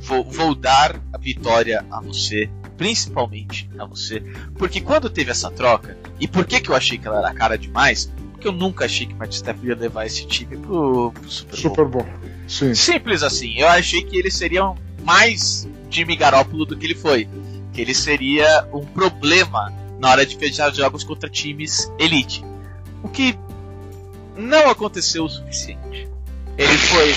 [0.00, 4.20] vou, vou dar a vitória a você, principalmente a você,
[4.58, 7.56] porque quando teve essa troca, e por que, que eu achei que ela era cara
[7.56, 8.12] demais?
[8.32, 11.56] Porque eu nunca achei que o Matt Stafford ia levar esse time pro, pro Super
[11.56, 11.70] Bowl.
[11.70, 12.06] Super bom.
[12.56, 12.74] Sim.
[12.74, 14.72] Simples assim, eu achei que ele seria
[15.04, 17.28] mais Jimmy Garoppolo do que ele foi.
[17.74, 22.42] Que ele seria um problema na hora de fechar jogos contra times elite.
[23.02, 23.38] O que
[24.34, 26.08] não aconteceu o suficiente.
[26.56, 27.14] Ele foi.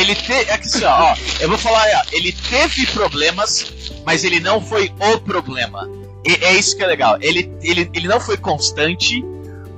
[0.00, 0.48] Ele teve.
[0.48, 3.72] É assim, ó, ó, eu vou falar, ó, ele teve problemas,
[4.04, 5.88] mas ele não foi o problema.
[6.24, 7.18] E é isso que é legal.
[7.20, 9.24] Ele, ele, ele não foi constante,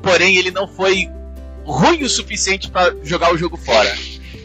[0.03, 1.09] porém ele não foi
[1.65, 3.97] ruim o suficiente pra jogar o jogo fora.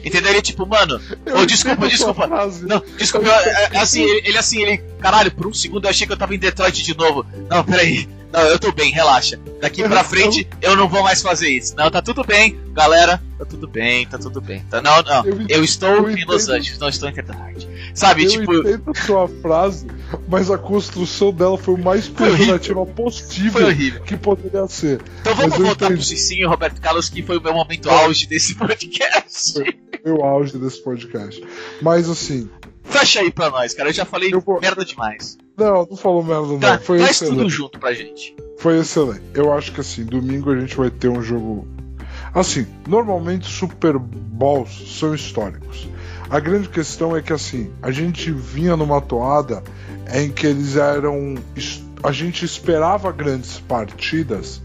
[0.04, 0.32] Entendeu?
[0.32, 2.28] Ele tipo, mano, Eu Ô, desculpa, desculpa.
[2.28, 4.78] não, desculpa, eu- é- assim, ele, ele assim, ele.
[5.00, 7.26] Caralho, por um segundo eu achei que eu tava em Detroit de novo.
[7.50, 8.08] Não, peraí.
[8.32, 9.40] Não, eu tô bem, relaxa.
[9.62, 11.76] Daqui pra frente eu não vou mais fazer isso.
[11.78, 13.22] Não, tá tudo bem, galera.
[13.38, 14.64] Tá tudo bem, tá tudo bem.
[14.72, 15.24] Tá, não, não.
[15.26, 16.50] Eu Eu estou eu em Los.
[16.50, 17.68] Angeles, não estou em Detroit.
[17.94, 18.52] Sabe, eu tipo.
[18.90, 19.86] a sua frase,
[20.28, 23.68] mas a construção dela foi o mais pejorativa possível
[24.06, 25.02] que poderia ser.
[25.22, 26.06] Então vamos voltar pro entendi.
[26.06, 28.06] Cicinho e Roberto Carlos, que foi o meu momento Vai.
[28.06, 29.54] auge desse podcast.
[30.04, 31.44] Foi o auge desse podcast.
[31.82, 32.50] Mas assim,
[32.86, 33.90] Fecha aí pra nós, cara.
[33.90, 35.38] Eu já falei Eu vou- merda demais.
[35.58, 36.60] não, não falou merda não.
[36.60, 37.50] Tá, foi traz tudo excelente.
[37.54, 38.36] junto pra gente.
[38.58, 39.22] Foi excelente.
[39.34, 41.66] Eu acho que assim, domingo a gente vai ter um jogo.
[42.34, 45.88] Assim, normalmente Super Bowls são históricos.
[46.30, 49.64] A grande questão é que assim, a gente vinha numa toada
[50.14, 51.36] em que eles eram.
[52.02, 54.62] A gente esperava grandes partidas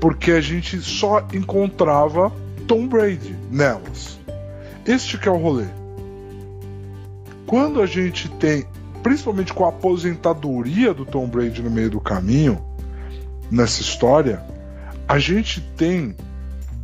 [0.00, 2.32] porque a gente só encontrava
[2.66, 4.18] Tom Brady nelas.
[4.86, 5.66] Este que é o rolê.
[7.46, 8.64] Quando a gente tem,
[9.02, 12.60] principalmente com a aposentadoria do Tom Brady no meio do caminho,
[13.50, 14.44] nessa história,
[15.08, 16.14] a gente tem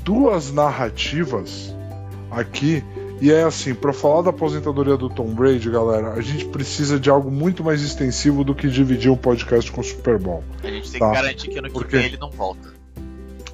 [0.04, 1.74] duas narrativas
[2.30, 2.84] aqui.
[3.24, 7.08] E é assim, para falar da aposentadoria do Tom Brady, galera, a gente precisa de
[7.08, 10.42] algo muito mais extensivo do que dividir um podcast com o Super Bowl.
[10.60, 11.08] A gente tem Tá.
[11.10, 11.98] que garantir que ano que Por quê?
[11.98, 12.72] vem ele não volta.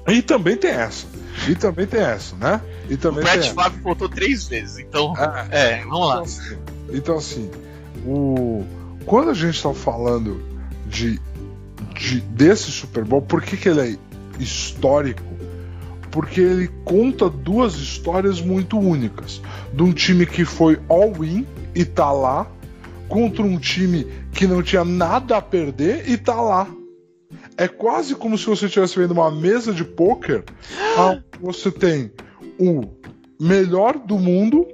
[0.07, 1.05] E também tem essa.
[1.47, 2.59] E também tem essa, né?
[2.89, 3.53] E O também tem Brett.
[3.53, 5.13] Favre voltou três vezes, então.
[5.15, 6.15] Ah, É, vamos lá.
[6.15, 6.57] Então assim,
[6.91, 7.51] então, assim,
[8.07, 8.63] o...
[9.05, 10.43] quando a gente está falando
[10.87, 11.21] de,
[11.93, 13.97] de- desse Super Bowl, por que, que ele é
[14.41, 15.21] histórico?
[16.11, 19.41] Porque ele conta duas histórias muito únicas.
[19.73, 21.45] De um time que foi all-in
[21.75, 22.47] e tá lá,
[23.07, 26.67] contra um time que não tinha nada a perder e tá lá.
[27.57, 30.43] É quase como se você estivesse vendo uma mesa de pôquer.
[30.97, 32.11] onde Você tem
[32.59, 32.83] o
[33.39, 34.67] melhor do mundo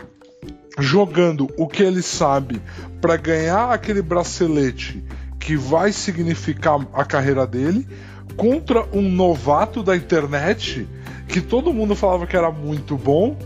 [0.79, 2.61] jogando o que ele sabe
[2.99, 5.03] para ganhar aquele bracelete
[5.39, 7.87] que vai significar a carreira dele
[8.35, 10.87] contra um novato da internet
[11.27, 13.37] que todo mundo falava que era muito bom,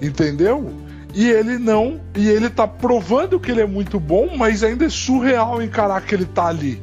[0.00, 0.72] entendeu?
[1.14, 2.00] E ele não.
[2.16, 6.14] E ele tá provando que ele é muito bom, mas ainda é surreal encarar que
[6.14, 6.82] ele tá ali.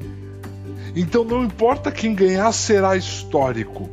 [0.95, 3.89] Então não importa quem ganhar, será histórico.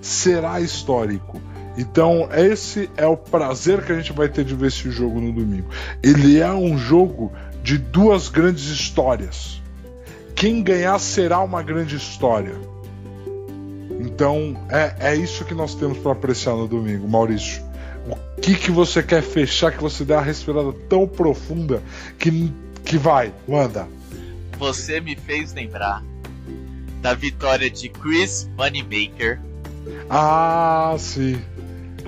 [0.00, 1.40] Será histórico.
[1.76, 5.32] Então, esse é o prazer que a gente vai ter de ver esse jogo no
[5.32, 5.68] domingo.
[6.02, 7.32] Ele é um jogo
[7.62, 9.62] de duas grandes histórias.
[10.34, 12.54] Quem ganhar será uma grande história.
[13.98, 17.62] Então, é, é isso que nós temos para apreciar no domingo, Maurício.
[18.08, 21.82] O que, que você quer fechar que você dê uma respirada tão profunda
[22.18, 22.52] que,
[22.84, 23.88] que vai, manda.
[24.58, 26.02] Você me fez lembrar
[27.00, 29.40] da vitória de Chris Moneymaker.
[30.08, 31.40] Ah, sim.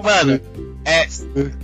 [0.02, 0.40] Mano,
[0.84, 1.06] é.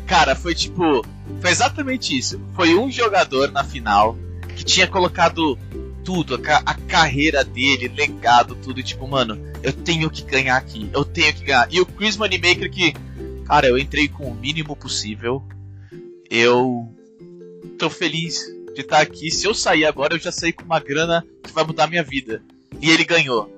[0.07, 1.05] Cara, foi tipo.
[1.41, 2.41] Foi exatamente isso.
[2.55, 4.17] Foi um jogador na final
[4.55, 5.59] que tinha colocado
[6.07, 8.79] tudo, a, a, carreira dele, legado, tudo.
[8.79, 10.89] E tipo, mano, eu tenho que ganhar aqui.
[10.95, 11.67] Eu tenho que ganhar.
[11.71, 12.95] E o Chris Moneymaker que.
[13.45, 15.43] Cara, eu entrei com o mínimo possível.
[16.31, 16.89] Eu.
[17.77, 19.31] tô feliz de estar aqui.
[19.33, 22.41] Se eu sair agora, eu já saí com uma grana que vai mudar minha vida.
[22.81, 23.53] E ele ganhou.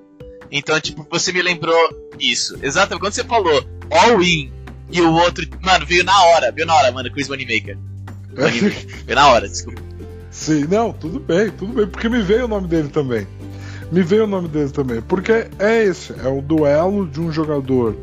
[0.51, 1.77] Então, tipo, você me lembrou
[2.19, 2.59] isso.
[2.63, 3.01] Exatamente.
[3.01, 4.51] Quando você falou all in
[4.91, 7.77] e o outro, mano, veio na hora, veio na hora, mano, Chris Moneymaker.
[8.35, 8.87] Moneymaker.
[9.05, 9.88] veio na hora, desculpa.
[10.31, 13.27] Sim, não, tudo bem, tudo bem, porque me veio o nome dele também.
[13.91, 17.97] Me veio o nome dele também, porque é esse, é o duelo de um jogador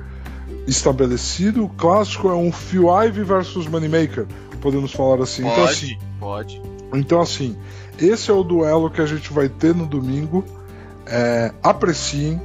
[0.68, 4.26] estabelecido, clássico, é um Phil Ivey versus Moneymaker,
[4.62, 5.44] podemos falar assim.
[5.44, 6.62] Pode, então, assim, pode.
[6.94, 7.56] Então, assim,
[8.00, 10.44] esse é o duelo que a gente vai ter no domingo.
[11.06, 12.42] É, apreciem,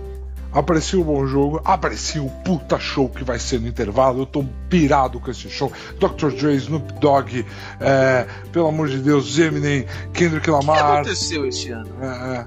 [0.53, 4.22] Aparecia o bom jogo, aparecia o puta show que vai ser no intervalo.
[4.22, 5.72] Eu tô pirado com esse show.
[5.98, 6.30] Dr.
[6.32, 7.46] Dre, Snoop Dogg,
[7.80, 10.76] é, pelo amor de Deus, Eminem, Kendrick Lamar.
[10.76, 11.90] O que aconteceu esse ano?
[12.01, 12.46] É, é.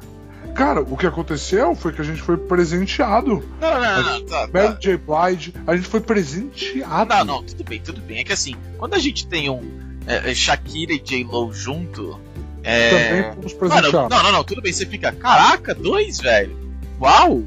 [0.54, 3.44] Cara, o que aconteceu foi que a gente foi presenteado.
[3.60, 4.80] Não, não, não, tá, Mary tá.
[4.80, 4.98] J.
[4.98, 7.10] Blige, a gente foi presenteado.
[7.10, 8.20] Não, não, tudo bem, tudo bem.
[8.20, 9.62] É que assim, quando a gente tem um
[10.06, 11.24] é, é Shakira e J.
[11.24, 12.20] Lo junto.
[12.64, 13.94] Também fomos presenteados.
[13.94, 14.72] Mano, não, não, não, tudo bem.
[14.72, 16.56] Você fica, caraca, dois, velho.
[17.02, 17.44] Uau!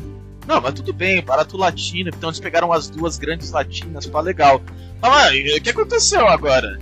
[0.46, 4.62] Não, mas tudo bem, barato latino, então eles pegaram as duas grandes latinas, pá, legal.
[5.00, 6.78] Mas, mano, o que aconteceu agora?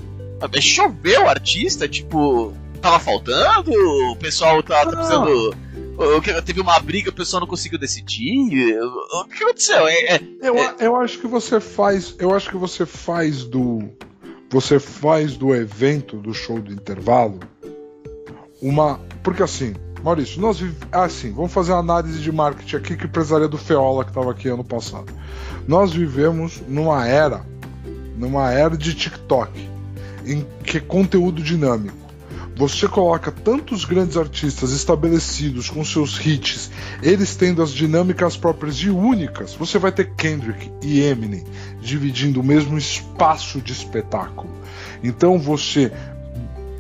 [0.61, 2.53] Choveu o artista, tipo,
[2.85, 3.73] tava faltando?
[4.11, 5.57] O pessoal tá, tá precisando.
[6.45, 8.79] Teve uma briga, o pessoal não conseguiu decidir.
[8.81, 9.89] O que aconteceu?
[9.89, 10.75] É, é, eu, é...
[10.81, 12.15] eu acho que você faz.
[12.19, 13.79] Eu acho que você faz do.
[14.51, 17.41] Você faz do evento, do show do intervalo,
[18.61, 19.01] uma.
[19.23, 19.75] Porque assim,
[20.05, 24.11] Maurício, nós assim, vamos fazer uma análise de marketing aqui que precisaria do Feola que
[24.11, 25.11] estava aqui ano passado.
[25.67, 27.41] Nós vivemos numa era,
[28.15, 29.67] numa era de TikTok,
[30.27, 31.97] em que conteúdo dinâmico.
[32.55, 36.71] Você coloca tantos grandes artistas estabelecidos com seus hits,
[37.03, 39.55] eles tendo as dinâmicas próprias e únicas.
[39.55, 41.45] Você vai ter Kendrick e Eminem
[41.81, 44.53] dividindo o mesmo espaço de espetáculo.
[45.03, 45.91] Então você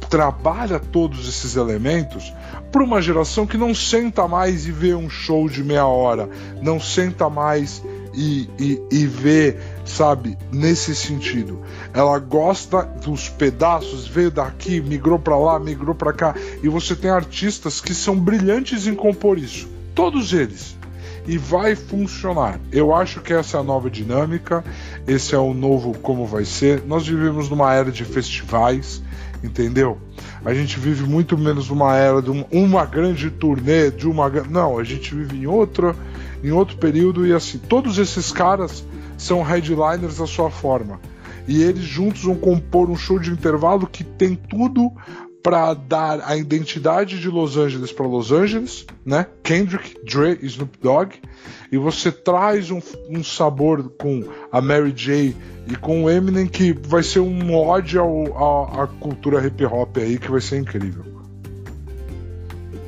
[0.09, 2.32] trabalha todos esses elementos
[2.70, 6.28] para uma geração que não senta mais e vê um show de meia hora,
[6.61, 7.82] não senta mais
[8.12, 11.61] e, e, e vê, sabe, nesse sentido.
[11.92, 17.11] Ela gosta dos pedaços, veio daqui, migrou para lá, migrou para cá, e você tem
[17.11, 20.76] artistas que são brilhantes em compor isso, todos eles.
[21.26, 22.61] E vai funcionar.
[22.70, 24.62] Eu acho que essa é a nova dinâmica,
[25.07, 26.82] esse é o novo como vai ser.
[26.84, 29.02] Nós vivemos numa era de festivais,
[29.45, 29.99] entendeu?
[30.45, 34.28] A gente vive muito menos uma era de uma, uma grande turnê, de uma.
[34.28, 35.95] Não, a gente vive em outra,
[36.42, 38.84] em outro período e assim, todos esses caras
[39.16, 40.99] são headliners da sua forma.
[41.47, 44.90] E eles juntos vão compor um show de intervalo que tem tudo
[45.45, 49.26] para dar a identidade de Los Angeles para Los Angeles, né?
[49.42, 51.20] Kendrick, Dre, Snoop Dogg,
[51.70, 52.80] e você traz um,
[53.11, 55.36] um sabor com a Mary J
[55.68, 58.03] e com o Eminem que vai ser um ódio
[58.34, 61.05] à cultura hip hop aí que vai ser incrível.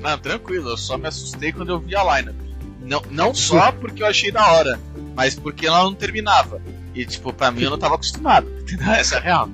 [0.00, 2.36] Não, tranquilo, eu só me assustei quando eu vi a lineup.
[2.80, 4.80] Não, não só porque eu achei da hora,
[5.14, 6.62] mas porque ela não terminava.
[6.94, 8.48] E tipo, pra mim eu não tava acostumado.
[8.60, 8.88] Entendeu?
[8.94, 9.50] Essa é a real.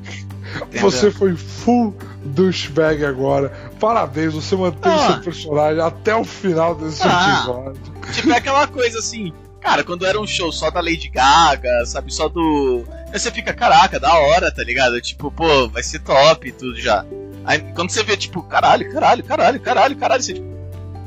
[0.55, 0.81] Entendeu?
[0.83, 3.51] Você foi full douchebag agora.
[3.79, 5.13] Parabéns, você manteve ah.
[5.13, 7.37] seu personagem até o final desse ah.
[7.37, 7.93] episódio.
[8.13, 9.33] Tipo, é aquela coisa assim.
[9.61, 12.85] Cara, quando era um show só da Lady Gaga, sabe, só do.
[13.13, 15.01] Aí você fica, caraca, da hora, tá ligado?
[15.01, 17.05] Tipo, pô, vai ser top e tudo já.
[17.45, 20.53] Aí quando você vê, tipo, caralho, caralho, caralho, caralho, caralho, você tipo.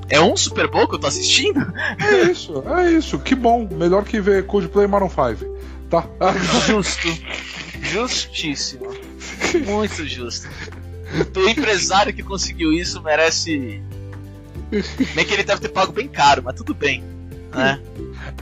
[0.07, 1.59] É um Super Bowl que eu tô assistindo?
[1.99, 3.19] É isso, é isso.
[3.19, 3.67] Que bom.
[3.69, 5.55] Melhor que ver Coldplay Maroon 5.
[5.89, 6.07] Tá?
[6.67, 7.07] Justo.
[7.81, 8.93] Justíssimo.
[9.65, 10.47] Muito justo.
[11.35, 13.81] O empresário que conseguiu isso merece.
[15.13, 17.03] Bem que ele deve ter pago bem caro, mas tudo bem.
[17.53, 17.79] né?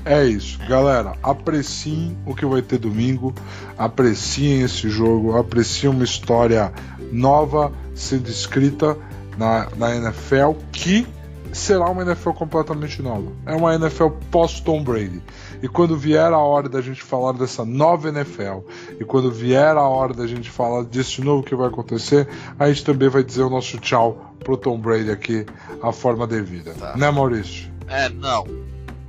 [0.06, 1.14] É isso, galera.
[1.22, 3.34] Apreciem o que vai ter domingo,
[3.78, 6.72] apreciem esse jogo, apreciem uma história
[7.12, 8.98] nova sendo escrita
[9.38, 11.08] na, na NFL que
[11.52, 13.32] será uma NFL completamente nova.
[13.46, 15.22] É uma NFL pós-Tom Brady.
[15.64, 18.68] E quando vier a hora da gente falar dessa nova NFL,
[19.00, 22.28] e quando vier a hora da gente falar desse novo que vai acontecer,
[22.60, 25.46] a gente também vai dizer o nosso tchau pro Tom Brady aqui,
[25.82, 26.74] a forma devida.
[26.74, 26.98] Tá.
[26.98, 27.72] Né, Maurício?
[27.88, 28.46] É, não.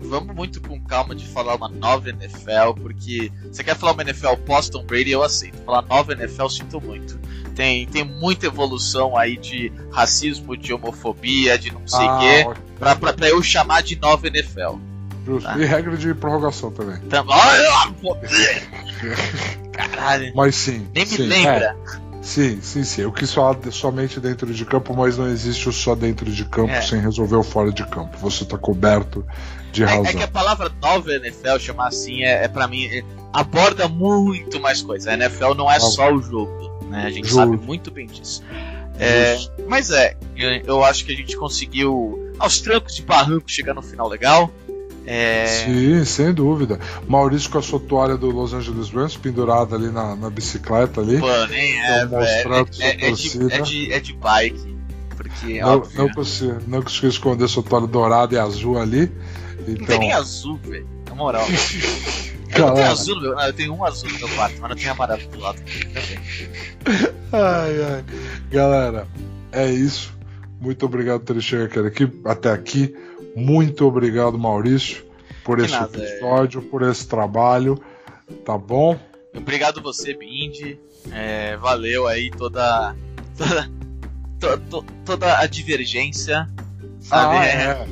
[0.00, 4.36] Vamos muito com calma de falar uma nova NFL, porque você quer falar uma NFL
[4.46, 5.56] pós-Tom Brady, eu aceito.
[5.64, 7.18] Falar nova NFL, sinto muito.
[7.56, 12.60] Tem, tem muita evolução aí de racismo, de homofobia, de não sei o Ah, quê,
[12.78, 14.76] pra, pra, pra eu chamar de nova NFL.
[15.24, 15.48] Justo.
[15.48, 15.58] Tá.
[15.58, 16.96] E regra de prorrogação também.
[17.04, 18.16] Então, olha, pô,
[19.72, 20.86] caralho, Mas sim.
[20.94, 21.76] nem me sim, lembra.
[22.00, 22.04] é.
[22.22, 23.02] Sim, sim, sim.
[23.02, 26.72] Eu quis falar somente dentro de campo, mas não existe o só dentro de campo
[26.72, 26.80] É.
[26.80, 28.16] sem resolver o fora de campo.
[28.18, 29.26] Você tá coberto
[29.72, 30.06] de É, razão.
[30.06, 34.58] é que a palavra nova NFL, chamar assim, é, é para mim, é- aborda muito
[34.58, 35.10] mais coisa.
[35.10, 37.04] A NFL não é só o jogo, né?
[37.06, 38.42] A gente sabe muito bem disso.
[38.98, 39.36] É,
[39.68, 43.82] mas é, eu, eu acho que a gente conseguiu, aos trancos de barranco, chegar no
[43.82, 44.50] final legal.
[45.06, 46.78] É, Sim, sem dúvida.
[47.06, 51.18] Maurício com a sua toalha do Los Angeles Rams pendurada ali na, na bicicleta ali.
[51.18, 52.68] pô, nem é, Então, velho.
[52.80, 54.74] É, é, é de, é, de, é de bike.
[55.16, 59.12] Porque, Não, óbvio, não, consigo, não consigo esconder sua toalha dourada e azul ali.
[59.66, 60.88] não Então, tem nem azul, velho.
[61.08, 61.46] Na moral.
[62.54, 63.34] Eu não tenho azul meu.
[63.34, 65.60] Não, eu tenho um azul no meu quarto, mas não tenho amarelo do lado.
[65.60, 66.18] Também.
[67.32, 68.04] Ai, ai.
[68.48, 69.08] Galera,
[69.50, 70.14] é isso.
[70.60, 72.94] Muito obrigado por ter chegado aqui, até aqui.
[73.36, 75.04] Muito obrigado, Maurício,
[75.44, 76.08] por esse nada, é.
[76.16, 77.80] episódio, por esse trabalho.
[78.44, 78.98] Tá bom?
[79.36, 80.78] Obrigado você, Bindi.
[81.12, 82.94] É, valeu aí toda.
[83.36, 83.70] toda,
[84.40, 86.48] to- to- toda a divergência.
[87.00, 87.36] Sabe?
[87.36, 87.50] Ah, é.
[87.50, 87.86] é.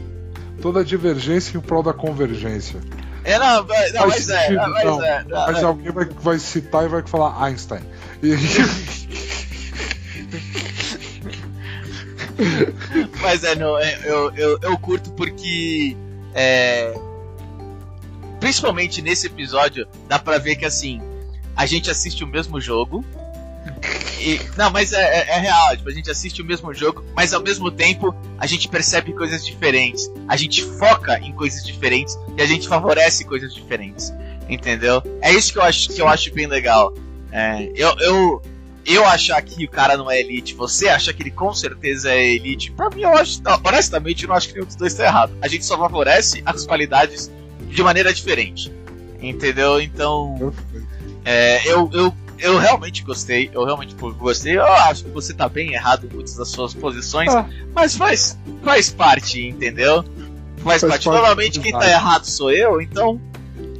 [0.62, 2.80] Toda a divergência em prol da convergência.
[3.24, 4.40] É, não, mas- não, Faz mas é.
[4.40, 5.04] sentido, não, Mas não.
[5.04, 5.24] é.
[5.24, 5.64] não, Mas é.
[5.64, 7.82] alguém vai, vai citar e vai falar Einstein.
[8.22, 8.32] E-
[13.20, 15.96] Mas é, não, é, eu, eu, eu curto porque.
[16.34, 16.94] É,
[18.40, 21.00] principalmente nesse episódio, dá pra ver que assim.
[21.54, 23.04] A gente assiste o mesmo jogo.
[24.18, 27.34] E, não, mas é, é- é real, tipo, a gente assiste o mesmo jogo, mas
[27.34, 30.10] ao mesmo tempo a gente percebe coisas diferentes.
[30.28, 34.12] A gente foca em coisas diferentes e a gente favorece coisas diferentes.
[34.48, 35.02] Entendeu?
[35.20, 36.92] É isso que eu acho que eu acho bem legal.
[37.30, 38.42] É, eu, eu,
[38.84, 42.34] eu achar que o cara não é elite, você acha que ele com certeza é
[42.34, 45.32] elite, pra mim eu acho, honestamente, eu não acho que nenhum dos dois tá errado.
[45.40, 47.30] A gente só favorece as qualidades
[47.68, 48.72] de maneira diferente.
[49.20, 49.80] Entendeu?
[49.80, 50.52] Então,
[51.24, 54.56] é, eu, eu, eu realmente gostei, eu realmente gostei.
[54.58, 57.48] Eu acho que você tá bem errado em muitas das suas posições, Ah.
[57.72, 60.02] mas faz, faz parte, entendeu?
[60.58, 61.04] Faz, Faz parte.
[61.04, 63.20] parte Normalmente quem tá errado sou eu, então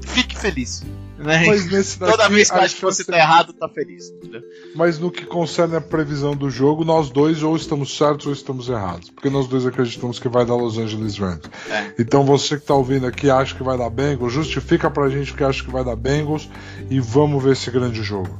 [0.06, 0.84] fique feliz.
[1.22, 1.46] Né?
[1.46, 4.10] Mas nesse daqui, Toda vez que eu a acho que você tá errado, tá feliz.
[4.10, 4.42] entendeu?
[4.74, 8.68] Mas no que concerne a previsão do jogo, nós dois ou estamos certos ou estamos
[8.68, 9.10] errados.
[9.10, 11.42] Porque nós dois acreditamos que vai dar Los Angeles Rams.
[11.70, 11.94] É.
[11.98, 15.44] Então você que tá ouvindo aqui acha que vai dar Bengals, justifica pra gente que
[15.44, 16.48] acha que vai dar Bengals
[16.90, 18.36] e vamos ver esse grande jogo.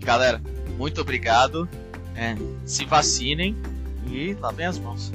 [0.00, 0.40] Galera,
[0.76, 1.68] muito obrigado.
[2.14, 3.56] É, se vacinem
[4.10, 5.12] e lavem as mãos.